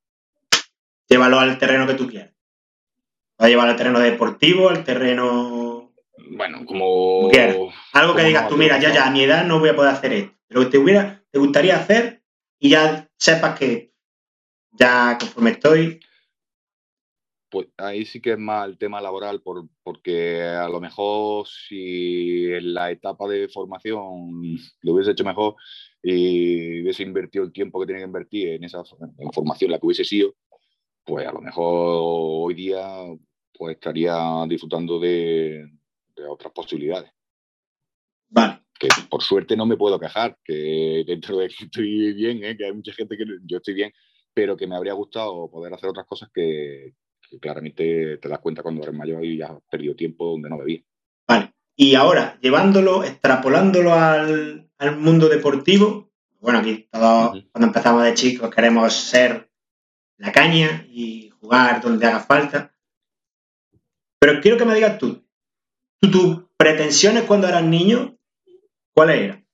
[1.12, 2.32] llévalo al terreno que tú quieras.
[3.40, 5.94] Va a llevar al terreno deportivo, al terreno.
[6.30, 7.30] Bueno, como.
[7.92, 10.14] Algo que digas tú, mira, ya, ya, a mi edad no voy a poder hacer
[10.14, 10.38] esto.
[10.48, 12.24] Lo que te, hubiera, te gustaría hacer
[12.60, 13.94] y ya sepas que
[14.72, 16.00] ya conforme estoy.
[17.52, 22.46] Pues ahí sí que es más el tema laboral, por, porque a lo mejor si
[22.46, 24.42] en la etapa de formación
[24.82, 25.56] lo hubiese hecho mejor
[26.02, 28.84] y hubiese invertido el tiempo que tenía que invertir en esa
[29.34, 30.34] formación, la que hubiese sido,
[31.04, 32.00] pues a lo mejor
[32.48, 32.88] hoy día
[33.54, 34.16] pues estaría
[34.48, 35.70] disfrutando de,
[36.30, 37.12] otras posibilidades.
[38.30, 38.62] Vale.
[38.80, 42.56] Que por suerte no me puedo quejar, que dentro de que estoy bien, ¿eh?
[42.56, 43.92] que hay mucha gente que yo estoy bien,
[44.34, 46.94] pero que me habría gustado poder hacer otras cosas que,
[47.40, 50.82] claramente te das cuenta cuando eres mayor y ya has perdido tiempo donde no debía.
[51.28, 51.54] Vale.
[51.76, 54.68] Y ahora, llevándolo, extrapolándolo al,
[54.98, 59.52] mundo deportivo, bueno, aquí todos cuando empezamos de chicos queremos ser
[60.18, 62.74] la caña y jugar donde haga falta.
[64.20, 65.24] Pero quiero que me digas tú,
[66.00, 68.18] tus pretensiones cuando eras niño,
[68.94, 69.48] ¿cuáles eran?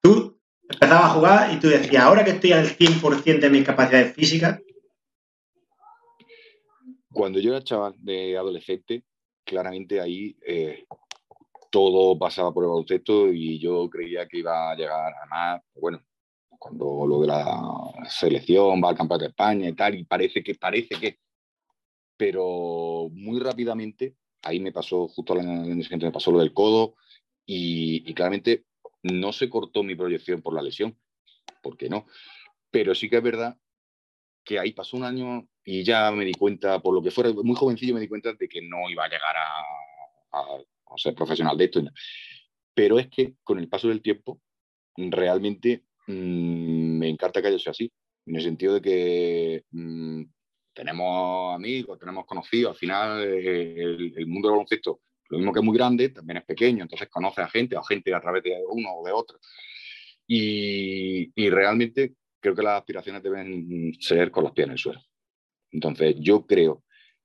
[0.00, 4.14] Tú empezabas a jugar y tú decías, ahora que estoy al 100% de mis capacidades
[4.14, 4.60] físicas.
[7.12, 9.04] Cuando yo era chaval de adolescente,
[9.44, 10.84] claramente ahí eh,
[11.70, 16.02] todo pasaba por el baloncesto y yo creía que iba a llegar a más, bueno,
[16.58, 17.62] cuando lo de la
[18.08, 21.18] selección va al campeonato de España y tal, y parece que, parece que,
[22.16, 26.96] pero muy rápidamente, ahí me pasó, justo en ese me pasó lo del codo,
[27.46, 28.66] y, claramente
[29.02, 30.96] no se cortó mi proyección por la lesión,
[31.62, 32.06] porque no,
[32.70, 33.56] pero sí que es verdad
[34.44, 37.54] que ahí pasó un año y ya me di cuenta, por lo que fuera, muy
[37.54, 41.82] jovencillo me di cuenta de que no iba a llegar a, ser profesional de esto.
[42.74, 44.40] Pero es que con el paso del tiempo,
[44.96, 47.92] realmente Mm, me encanta que haya sido así,
[48.26, 50.22] en el sentido de que mm,
[50.72, 53.82] tenemos amigos, tenemos conocidos, al final eh,
[54.16, 57.42] el, mundo del baloncesto, lo mismo que es muy grande, también es pequeño, entonces conoce
[57.42, 59.38] a gente, a gente a través de uno o de otro.
[60.26, 65.00] Y, y realmente creo que las aspiraciones deben ser con los pies en el suelo.
[65.72, 66.82] Entonces yo creo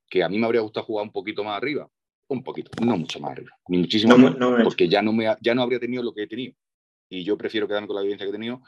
[0.09, 1.89] que a mí me habría gustado jugar un poquito más arriba,
[2.27, 5.61] un poquito, no mucho más arriba, ni muchísimo más, porque ya no, me, ya no
[5.61, 6.53] habría tenido lo que he tenido
[7.09, 8.61] y yo prefiero quedarme con la evidencia que he tenido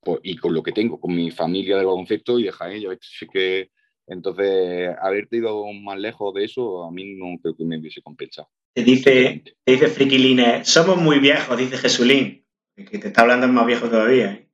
[0.00, 2.80] pues, y con lo que tengo, con mi familia del baloncesto y de Jaén.
[2.80, 3.70] Yo sé que
[4.06, 8.48] entonces haberte ido más lejos de eso a mí no creo que me hubiese compensado.
[8.72, 12.44] Te dice, te dice Friquiline, somos muy viejos, dice Jesulín,
[12.76, 14.32] que te está hablando más viejo todavía.
[14.32, 14.49] ¿eh?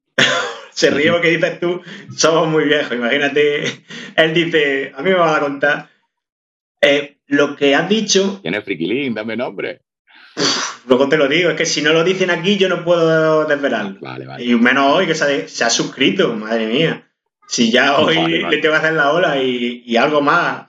[0.77, 1.81] Se ríe porque dices tú,
[2.15, 2.93] somos muy viejos.
[2.93, 3.65] Imagínate,
[4.15, 5.89] él dice, a mí me va a contar.
[6.83, 8.41] Eh, lo que has dicho.
[8.43, 9.15] ¿Quién es Friquilín?
[9.15, 9.81] Dame nombre.
[10.87, 13.99] Luego te lo digo, es que si no lo dicen aquí yo no puedo desvelarlo.
[14.03, 14.45] Vale, vale.
[14.45, 17.11] Y menos hoy que se ha, suscrito, madre mía.
[17.49, 20.67] Si ya hoy le tengo que hacer la ola y, algo más.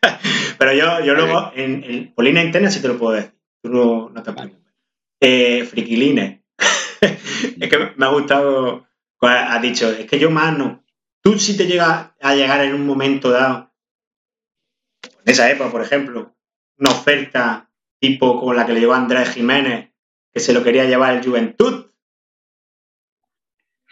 [0.58, 3.32] Pero yo, yo luego, en, en, Polina Interna sí te lo puedo decir.
[3.62, 3.68] Tú
[4.14, 4.72] no, te preocupes.
[5.20, 6.40] Eh, friquilines.
[7.02, 8.85] es que me ha gustado.
[9.18, 10.84] Pues, has dicho, es que yo más no.
[11.22, 13.72] Tú si te llegas a llegar en un momento dado,
[15.02, 16.36] en esa época, por ejemplo,
[16.78, 19.90] una oferta tipo como la que le llevó Andrés Jiménez,
[20.32, 21.86] que se lo quería llevar el Juventud.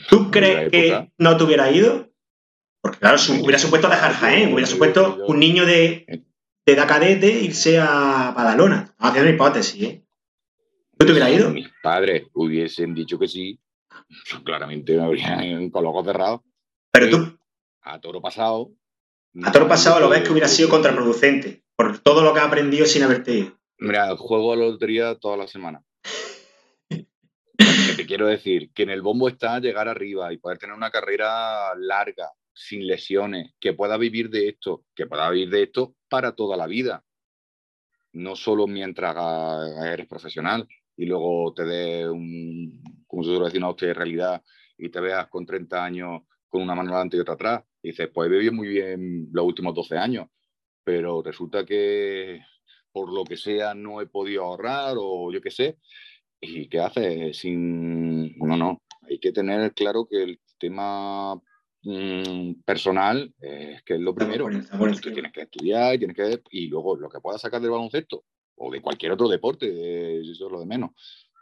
[0.09, 2.11] ¿Tú crees que no te hubiera ido?
[2.81, 6.25] Porque claro, hubiera supuesto dejar Jaén, hubiera supuesto un niño de,
[6.67, 8.91] de edad cadete irse a Badalona.
[8.91, 10.05] Estamos haciendo una hipótesis, ¿eh?
[10.99, 11.51] ¿Tú te hubieras ido?
[11.51, 13.59] Mis padres hubiesen dicho que sí,
[14.45, 16.41] claramente me habrían con los ojos cerrados.
[16.93, 17.39] Pero tú...
[17.83, 18.71] A toro pasado...
[19.43, 22.87] A toro pasado lo ves que hubiera sido contraproducente, por todo lo que ha aprendido
[22.87, 23.59] sin haberte ido.
[23.79, 25.83] Mira, juego a la lotería toda la semana.
[27.59, 30.91] que te quiero decir que en el bombo está llegar arriba y poder tener una
[30.91, 36.37] carrera larga, sin lesiones, que pueda vivir de esto, que pueda vivir de esto para
[36.37, 37.05] toda la vida.
[38.13, 39.17] No solo mientras
[39.85, 42.81] eres profesional y luego te dé un,
[43.15, 44.43] como se suele decir, una hostia de realidad
[44.77, 47.65] y te veas con 30 años con una mano adelante y otra atrás.
[47.81, 50.27] Y dices, pues he vivido muy bien los últimos 12 años,
[50.83, 52.41] pero resulta que
[52.91, 55.79] por lo que sea no he podido ahorrar o yo qué sé.
[56.41, 57.33] ¿Y qué hace?
[57.35, 58.37] Sin...
[58.37, 61.41] No, no, hay que tener claro que el tema
[61.83, 64.49] mm, personal es que es lo primero.
[65.01, 66.43] Tú tienes que estudiar, tienes que...
[66.51, 68.25] Y luego lo que puedas sacar del baloncesto
[68.57, 70.91] o de cualquier otro deporte, eso es lo de menos.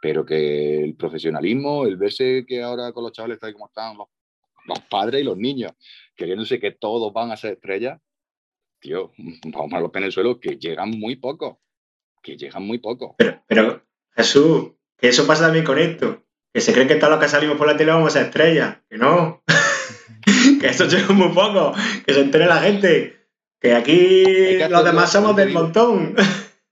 [0.03, 4.09] Pero que el profesionalismo, el verse que ahora con los chavales está como están los,
[4.65, 5.71] los padres y los niños,
[6.13, 8.01] queriéndose que todos van a ser estrellas,
[8.81, 9.13] tío,
[9.45, 11.61] vamos a los en el suelo, que llegan muy poco,
[12.21, 13.15] que llegan muy poco.
[13.47, 13.81] Pero,
[14.13, 16.21] Jesús, que eso pasa también con esto,
[16.53, 18.79] que se cree que todos los que salimos por la tele vamos a ser estrellas,
[18.89, 19.41] que no,
[20.59, 21.71] que eso llega muy poco,
[22.05, 23.29] que se entere la gente,
[23.61, 26.13] que aquí los demás somos del montón.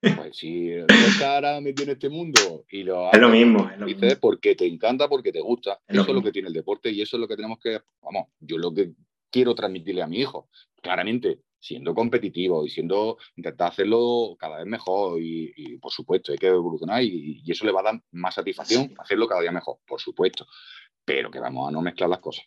[0.02, 4.56] Pues estás ahora metido en este mundo y lo es lo mismo, es lo porque
[4.56, 5.80] te encanta, porque te gusta.
[5.88, 8.28] eso es lo que tiene el deporte y eso es lo que tenemos que, vamos,
[8.40, 8.94] yo lo que
[9.30, 10.50] quiero transmitirle a mi hijo.
[10.82, 16.48] Claramente, siendo competitivo y siendo, intentar hacerlo cada vez mejor y, por supuesto hay que
[16.48, 20.48] evolucionar y, eso le va a dar más satisfacción hacerlo cada día mejor, por supuesto,
[21.06, 22.46] pero que vamos a no mezclar las cosas.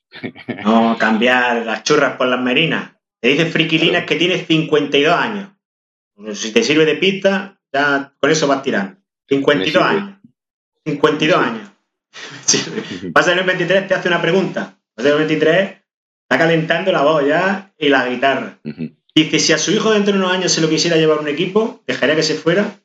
[0.64, 2.96] No, cambiar las churras por las merinas.
[3.20, 5.53] Te dice Friquilinas que tienes 52 años.
[6.34, 9.00] Si te sirve de pista, ya con eso vas tirando.
[9.28, 10.18] 52 años.
[10.84, 11.70] 52 años.
[13.12, 14.78] Pasa en el 23, te hace una pregunta.
[14.94, 15.70] Pasa en el 23,
[16.22, 18.60] está calentando la voz ya y la guitarra.
[19.14, 21.82] Dice, si a su hijo dentro de unos años se lo quisiera llevar un equipo,
[21.86, 22.80] ¿dejaría que se fuera?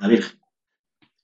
[0.00, 0.38] La Virgen.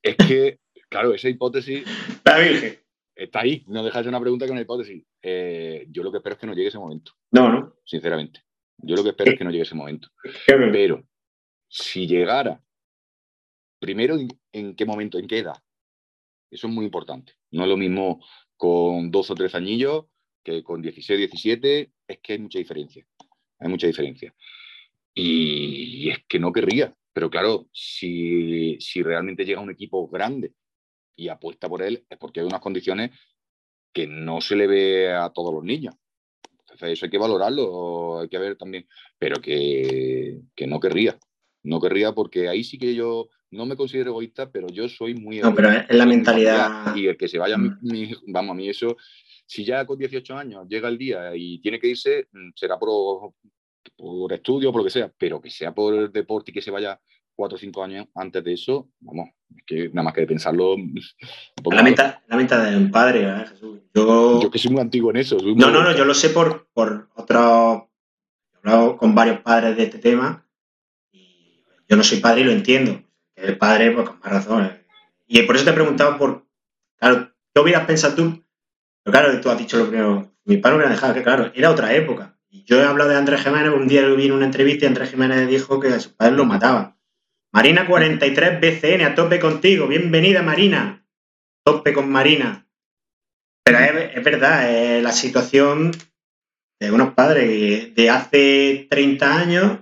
[0.03, 1.85] Es que, claro, esa hipótesis...
[2.25, 2.79] La Virgen.
[3.15, 5.05] Está ahí, no dejas una pregunta con una hipótesis.
[5.23, 7.13] Eh, yo lo que espero es que no llegue ese momento.
[7.31, 7.77] No, no.
[7.85, 8.43] Sinceramente.
[8.79, 10.09] Yo lo que espero es que no llegue ese momento.
[10.47, 11.07] Pero,
[11.69, 12.63] si llegara,
[13.79, 14.17] primero,
[14.53, 15.19] ¿en qué momento?
[15.19, 15.57] ¿En qué edad?
[16.51, 17.35] Eso es muy importante.
[17.51, 18.25] No es lo mismo
[18.57, 20.07] con dos o tres añillos
[20.43, 21.93] que con 16, 17.
[22.07, 23.07] Es que hay mucha diferencia
[23.59, 24.35] hay mucha diferencia.
[25.15, 30.53] Y es que no querría, pero claro, si, si realmente llega un equipo grande
[31.17, 33.11] y apuesta por él, es porque hay unas condiciones
[33.93, 35.95] que no se le ve a todos los niños.
[36.81, 38.87] Eso hay que valorarlo, hay que ver también,
[39.19, 41.19] pero que, que no querría.
[41.63, 45.39] No querría porque ahí sí que yo no me considero egoísta, pero yo soy muy...
[45.39, 46.95] No, pero es la mentalidad...
[46.97, 47.79] Y el que se vaya, Mm.
[47.83, 48.97] mi, vamos, a mí eso,
[49.47, 53.33] si ya con 18 años llega el día y tiene que irse, mm, será por,
[53.97, 56.71] por estudio, por lo que sea, pero que sea por el deporte y que se
[56.71, 57.01] vaya
[57.37, 60.77] cuatro o cinco años antes de eso, vamos, es que nada más que de pensarlo...
[61.57, 63.81] poco La meta, la meta de un padre, ¿eh, Jesús?
[63.95, 65.37] Yo, Yo que soy muy antiguo en eso.
[65.37, 65.99] no, no, no, egoísta.
[65.99, 67.85] yo lo sé por, por otros.
[68.53, 70.47] He hablado con varios padres de este tema
[71.13, 73.03] y yo no soy padre y lo entiendo.
[73.37, 74.65] El padre, pues con más razón.
[74.65, 74.85] ¿eh?
[75.27, 76.47] Y por eso te he preguntado por.
[76.99, 78.45] Claro, ¿qué hubieras pensado tú?
[79.03, 80.33] Pero claro, tú has dicho lo primero.
[80.45, 82.39] Mi padre me hubiera dejado, que claro, era otra época.
[82.51, 85.11] Yo he hablado de Andrés Jiménez, un día lo vi en una entrevista y Andrés
[85.11, 86.97] Jiménez dijo que a sus padres los mataban.
[87.53, 89.87] Marina 43 BCN, a tope contigo.
[89.87, 91.07] Bienvenida, Marina.
[91.65, 92.67] Tope con Marina.
[93.65, 95.93] Pero es, verdad, es la situación
[96.85, 99.79] de unos padres de hace 30 años,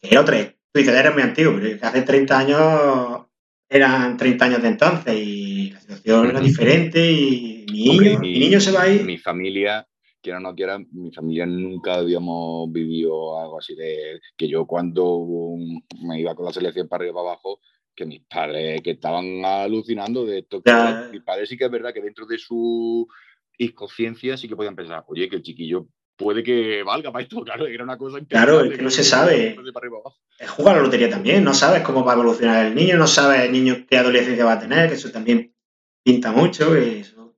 [0.00, 0.54] que era otra.
[0.72, 3.26] Tú dices, eres muy antiguo, pero que hace 30 años
[3.68, 8.38] eran 30 años de entonces y la situación era diferente y mi Hombre, niño, mi
[8.38, 9.04] niño se va a ir.
[9.04, 9.86] Mi familia,
[10.22, 15.56] quiera o no quiera, mi familia nunca habíamos vivido algo así de que yo cuando
[16.02, 17.60] me iba con la selección para arriba y para abajo,
[17.94, 20.62] que mis padres que estaban alucinando de esto.
[20.62, 20.72] que-
[21.12, 23.08] mis padres sí que es verdad que dentro de su
[23.58, 25.86] inconsciencia sí que podían pensar, oye, que el chiquillo
[26.16, 29.56] puede que valga para esto, claro, era una cosa Claro, es que no se sabe.
[29.58, 30.42] y.
[30.42, 33.06] Es jugar a la lotería también, no sabes cómo va a evolucionar el niño, no
[33.06, 35.54] sabes el niño qué adolescencia va a tener, que eso también
[36.04, 36.76] pinta mucho.
[36.78, 37.36] y eso-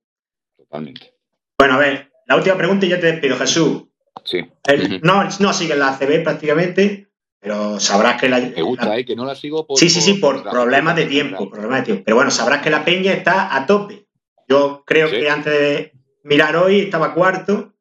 [0.57, 1.15] Totalmente.
[1.59, 3.85] Bueno, a ver, la última pregunta y ya te despido, Jesús.
[4.25, 4.45] Sí.
[4.65, 7.09] El- no, no sigue en la ACB prácticamente,
[7.41, 9.05] pero sabrás que la, Me gusta, la- ¿eh?
[9.05, 9.79] Que no la sigo por.
[9.79, 12.03] Sí, sí, sí, por por- problemas de tiempo, problemas de tiempo.
[12.05, 14.07] Pero bueno, sabrás que la Peña está a tope.
[14.49, 15.17] Yo creo Sí.
[15.21, 15.93] que antes de
[16.23, 17.75] mirar hoy estaba cuarto.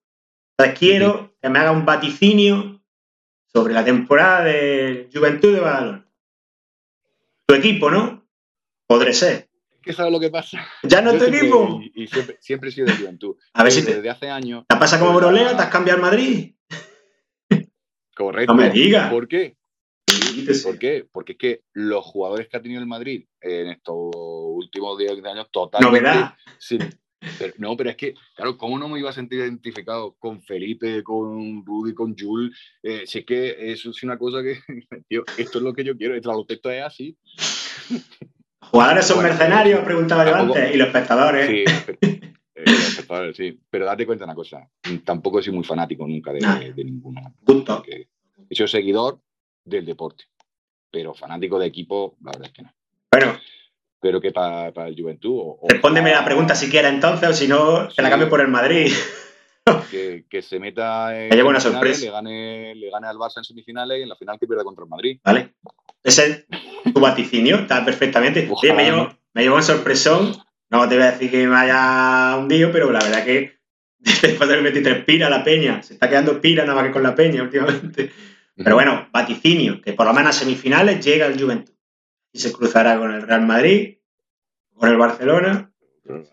[0.58, 2.82] Entonces quiero que me haga un vaticinio
[3.54, 6.08] sobre la temporada de Juventud de Badalona.
[7.48, 8.28] Tu equipo, ¿no?
[8.88, 9.50] Podré ser.
[9.82, 10.66] ¿Qué sabes lo que pasa?
[10.84, 11.80] ¿Ya no es Yo tu equipo?
[11.82, 13.38] Y, y siempre, siempre he sido de juventud.
[13.54, 14.66] A ver si te, Desde hace años.
[14.68, 16.56] te pasa como pues, Brolea, la- te has cambiado al Madrid.
[18.16, 18.54] Correcto.
[18.54, 19.12] No me digas.
[19.12, 19.56] ¿Por qué?
[20.64, 21.08] ¿Por qué?
[21.12, 25.48] Porque es que los jugadores que ha tenido el Madrid en estos últimos 10 años,
[25.52, 26.02] totalmente.
[26.02, 26.34] Novedad.
[26.58, 27.00] sin-
[27.40, 31.04] pero- no, pero es que, claro, ¿cómo no me iba a sentir identificado con Felipe,
[31.04, 32.56] con Rudy, con Jules?
[32.84, 34.60] Eh, si es que eso es una cosa que,
[35.10, 37.18] tío, esto es lo que yo quiero, el baloncesto es así.
[38.72, 41.48] Jugadores son Bueno, mercenarios, preguntaba yo tampoco- antes, y los espectadores.
[41.48, 41.98] Sí, pero-
[42.56, 43.60] eh, los espectadores, sí.
[43.70, 44.70] Pero date cuenta una cosa,
[45.06, 46.60] tampoco he sido muy fanático nunca de, Nah.
[46.60, 47.34] de ninguno.
[47.42, 47.78] Gusto.
[47.78, 48.10] porque
[48.50, 49.22] he sido seguidor
[49.64, 50.26] del deporte,
[50.92, 52.74] pero fanático de equipo, la verdad es que no.
[54.08, 55.38] Pero que para el Juventud.
[55.38, 58.12] O, o respóndeme pa- la pregunta si quieres entonces, o si no, te la Sí.
[58.12, 58.90] cambio por el Madrid.
[59.92, 62.06] Que, que se meta en Me una sorpresa.
[62.06, 64.86] Le gane, le gane al Barça en semifinales y en la final que pierda contra
[64.86, 65.20] el Madrid.
[65.26, 65.56] ¿Vale?
[66.02, 66.46] Ese
[66.86, 68.48] es tu vaticinio, está perfectamente.
[68.50, 69.20] Ojalá, me, llevo, ¿no?
[69.34, 70.32] me llevo un sorpresón.
[70.70, 73.58] No te voy a decir que me haya hundido, pero la verdad que
[74.00, 75.84] después del 23 pira la peña.
[75.84, 78.12] Se está quedando pira nada más que con la peña últimamente.
[78.56, 81.74] Pero bueno, vaticinio, que por lo menos a semifinales llega el Juventud.
[82.32, 83.97] Y se cruzará con el Real Madrid,
[84.78, 85.72] con el Barcelona.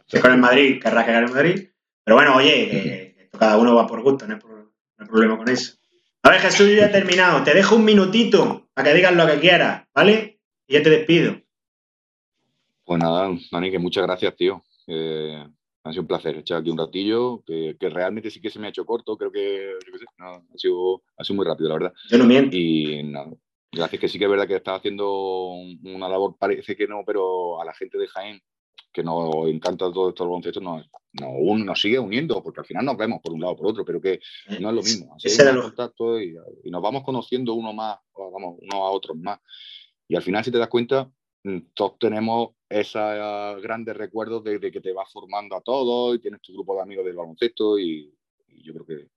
[0.07, 1.69] Si es con el Madrid, querrá que gane el Madrid.
[2.05, 5.49] Pero bueno, oye, cada uno va por gusto, no hay, pro- no hay problema con
[5.49, 5.77] eso.
[6.23, 7.43] A ver, Jesús, yo ya he terminado.
[7.43, 10.39] Te dejo un minutito para que digas lo que quieras, ¿vale?
[10.67, 11.37] Y ya te despido.
[12.85, 14.63] Pues nada, Dani, que muchas gracias, tío.
[14.87, 15.43] Eh,
[15.85, 18.67] ha sido un placer echar aquí un ratillo, que, que realmente sí que se me
[18.67, 21.69] ha hecho corto, creo que, yo qué sé, no, ha, sido, ha sido muy rápido,
[21.69, 21.93] la verdad.
[22.09, 22.57] Yo no miento.
[22.57, 23.31] Y nada,
[23.75, 27.03] gracias que sí que es verdad que estás haciendo un- una labor, parece que no,
[27.07, 28.41] pero a la gente de Jaén,
[28.93, 32.67] que nos encanta todo esto del baloncesto, nos, nos, un- nos sigue uniendo, porque al
[32.67, 34.21] final nos vemos por un lado o por otro, pero que
[34.61, 35.15] no es lo mismo.
[35.17, 39.41] Así hay contacto y, y nos vamos conociendo uno más, vamos, unos a otros más.
[40.07, 41.11] Y al final, si te das cuenta,
[41.43, 46.19] mm, todos tenemos esos grandes recuerdos de, de que te vas formando a todos y
[46.21, 48.13] tienes tu grupo de amigos del baloncesto y,
[48.49, 49.09] y yo creo que,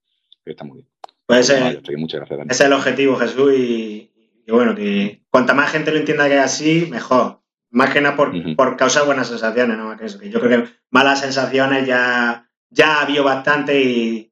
[0.44, 0.90] que está muy bien.
[1.26, 2.50] Pues ese, está, que muchas gracias, Dani.
[2.52, 3.54] ese es el objetivo, Jesús.
[3.54, 4.12] Y,
[4.48, 7.42] y bueno, que cuanta más gente lo entienda que es así, mejor.
[7.70, 8.56] Más que nada por, Ujú.
[8.56, 9.96] por causar buenas sensaciones, ¿no?
[9.98, 14.32] Que eso, que yo creo que malas sensaciones ya, ya ha habido bastante y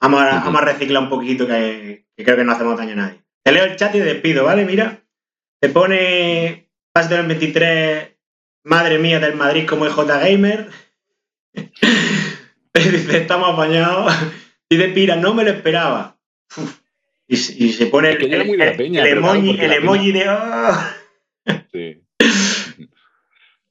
[0.00, 2.96] vamos a, vamos a reciclar un poquito que, que creo que no hacemos daño a
[2.96, 3.24] nadie.
[3.42, 4.64] Te leo el chat y te despido, ¿vale?
[4.64, 5.02] Mira,
[5.60, 8.16] te pone Paz del 23,
[8.64, 10.70] madre mía del Madrid como EJ Gamer.
[12.74, 14.14] Dice, estamos apañados.
[14.70, 16.18] Dice Pira, no me lo esperaba.
[16.56, 16.78] Uf.
[17.28, 20.24] Y, se- y se pone el, el- el- peña, el pero emoji, el emoji de...
[20.26, 20.94] "Ah".
[21.72, 22.02] Sí.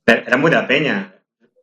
[0.05, 1.14] Era muy de la peña.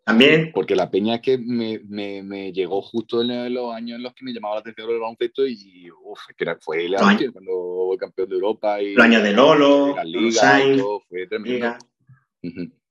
[0.05, 0.51] también.
[0.53, 4.13] Porque la peña es que me, me, me llegó justo en los años en los
[4.13, 7.87] que me llamaba la atención el baloncesto y uf, que era, fue el año cuando
[7.89, 11.77] fue campeón de Europa y los años de Lolo, la Liga, y todo, fue tremendo.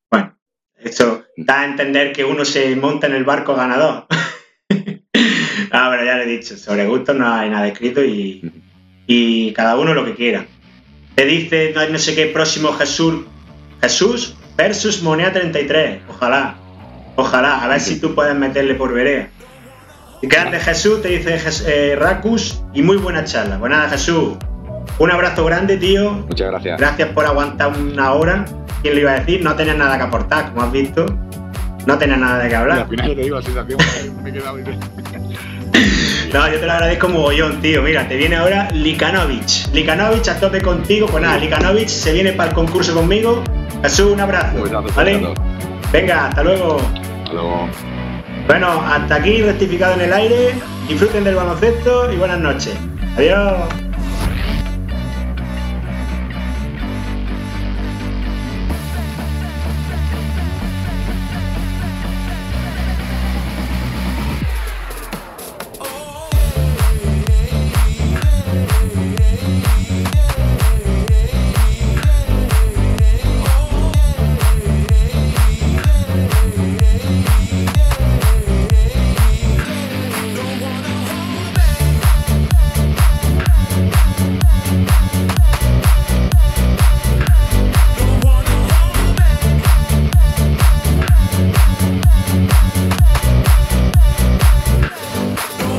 [0.09, 0.37] Bueno,
[0.77, 4.07] eso da a entender que uno se monta en el barco ganador.
[5.71, 8.41] ah, bueno, ya le he dicho, sobre gusto no hay nada escrito y,
[9.07, 10.45] y cada uno lo que quiera.
[11.15, 13.25] Te dice, no, sé qué, próximo Jesús,
[13.81, 16.01] Jesús versus Moneda 33.
[16.09, 16.55] Ojalá,
[17.15, 19.29] ojalá, a ver si tú puedes meterle por vereda.
[20.21, 21.37] Grande Jesús, te dice
[21.67, 23.59] eh, Racus, y muy buena charla.
[23.59, 24.37] Pues nada, Jesús,
[24.99, 26.11] un abrazo grande, tío.
[26.11, 26.79] Muchas gracias.
[26.79, 28.45] Gracias por aguantar una hora.
[28.81, 29.43] ¿Quién le iba a decir?
[29.43, 31.05] No tenías nada que aportar, como has visto.
[31.85, 32.79] No tenías nada de qué hablar.
[32.79, 33.51] al final yo te digo, así,
[34.23, 34.57] me he quedado
[36.33, 37.83] No, yo te lo agradezco mogollón, tío.
[37.83, 39.71] Mira, te viene ahora Likanovic.
[39.71, 41.05] Likanovic a tope contigo.
[41.05, 43.43] Pues nada, Likanovic se viene para el concurso conmigo.
[43.83, 44.57] Jesús, un abrazo.
[44.95, 45.27] ¿vale?
[45.91, 46.77] Venga, hasta luego.
[46.77, 47.69] Hasta luego.
[48.47, 50.55] Bueno, hasta aquí rectificado en el aire.
[50.87, 52.73] Disfruten del baloncesto y buenas noches.
[53.15, 53.69] Adiós.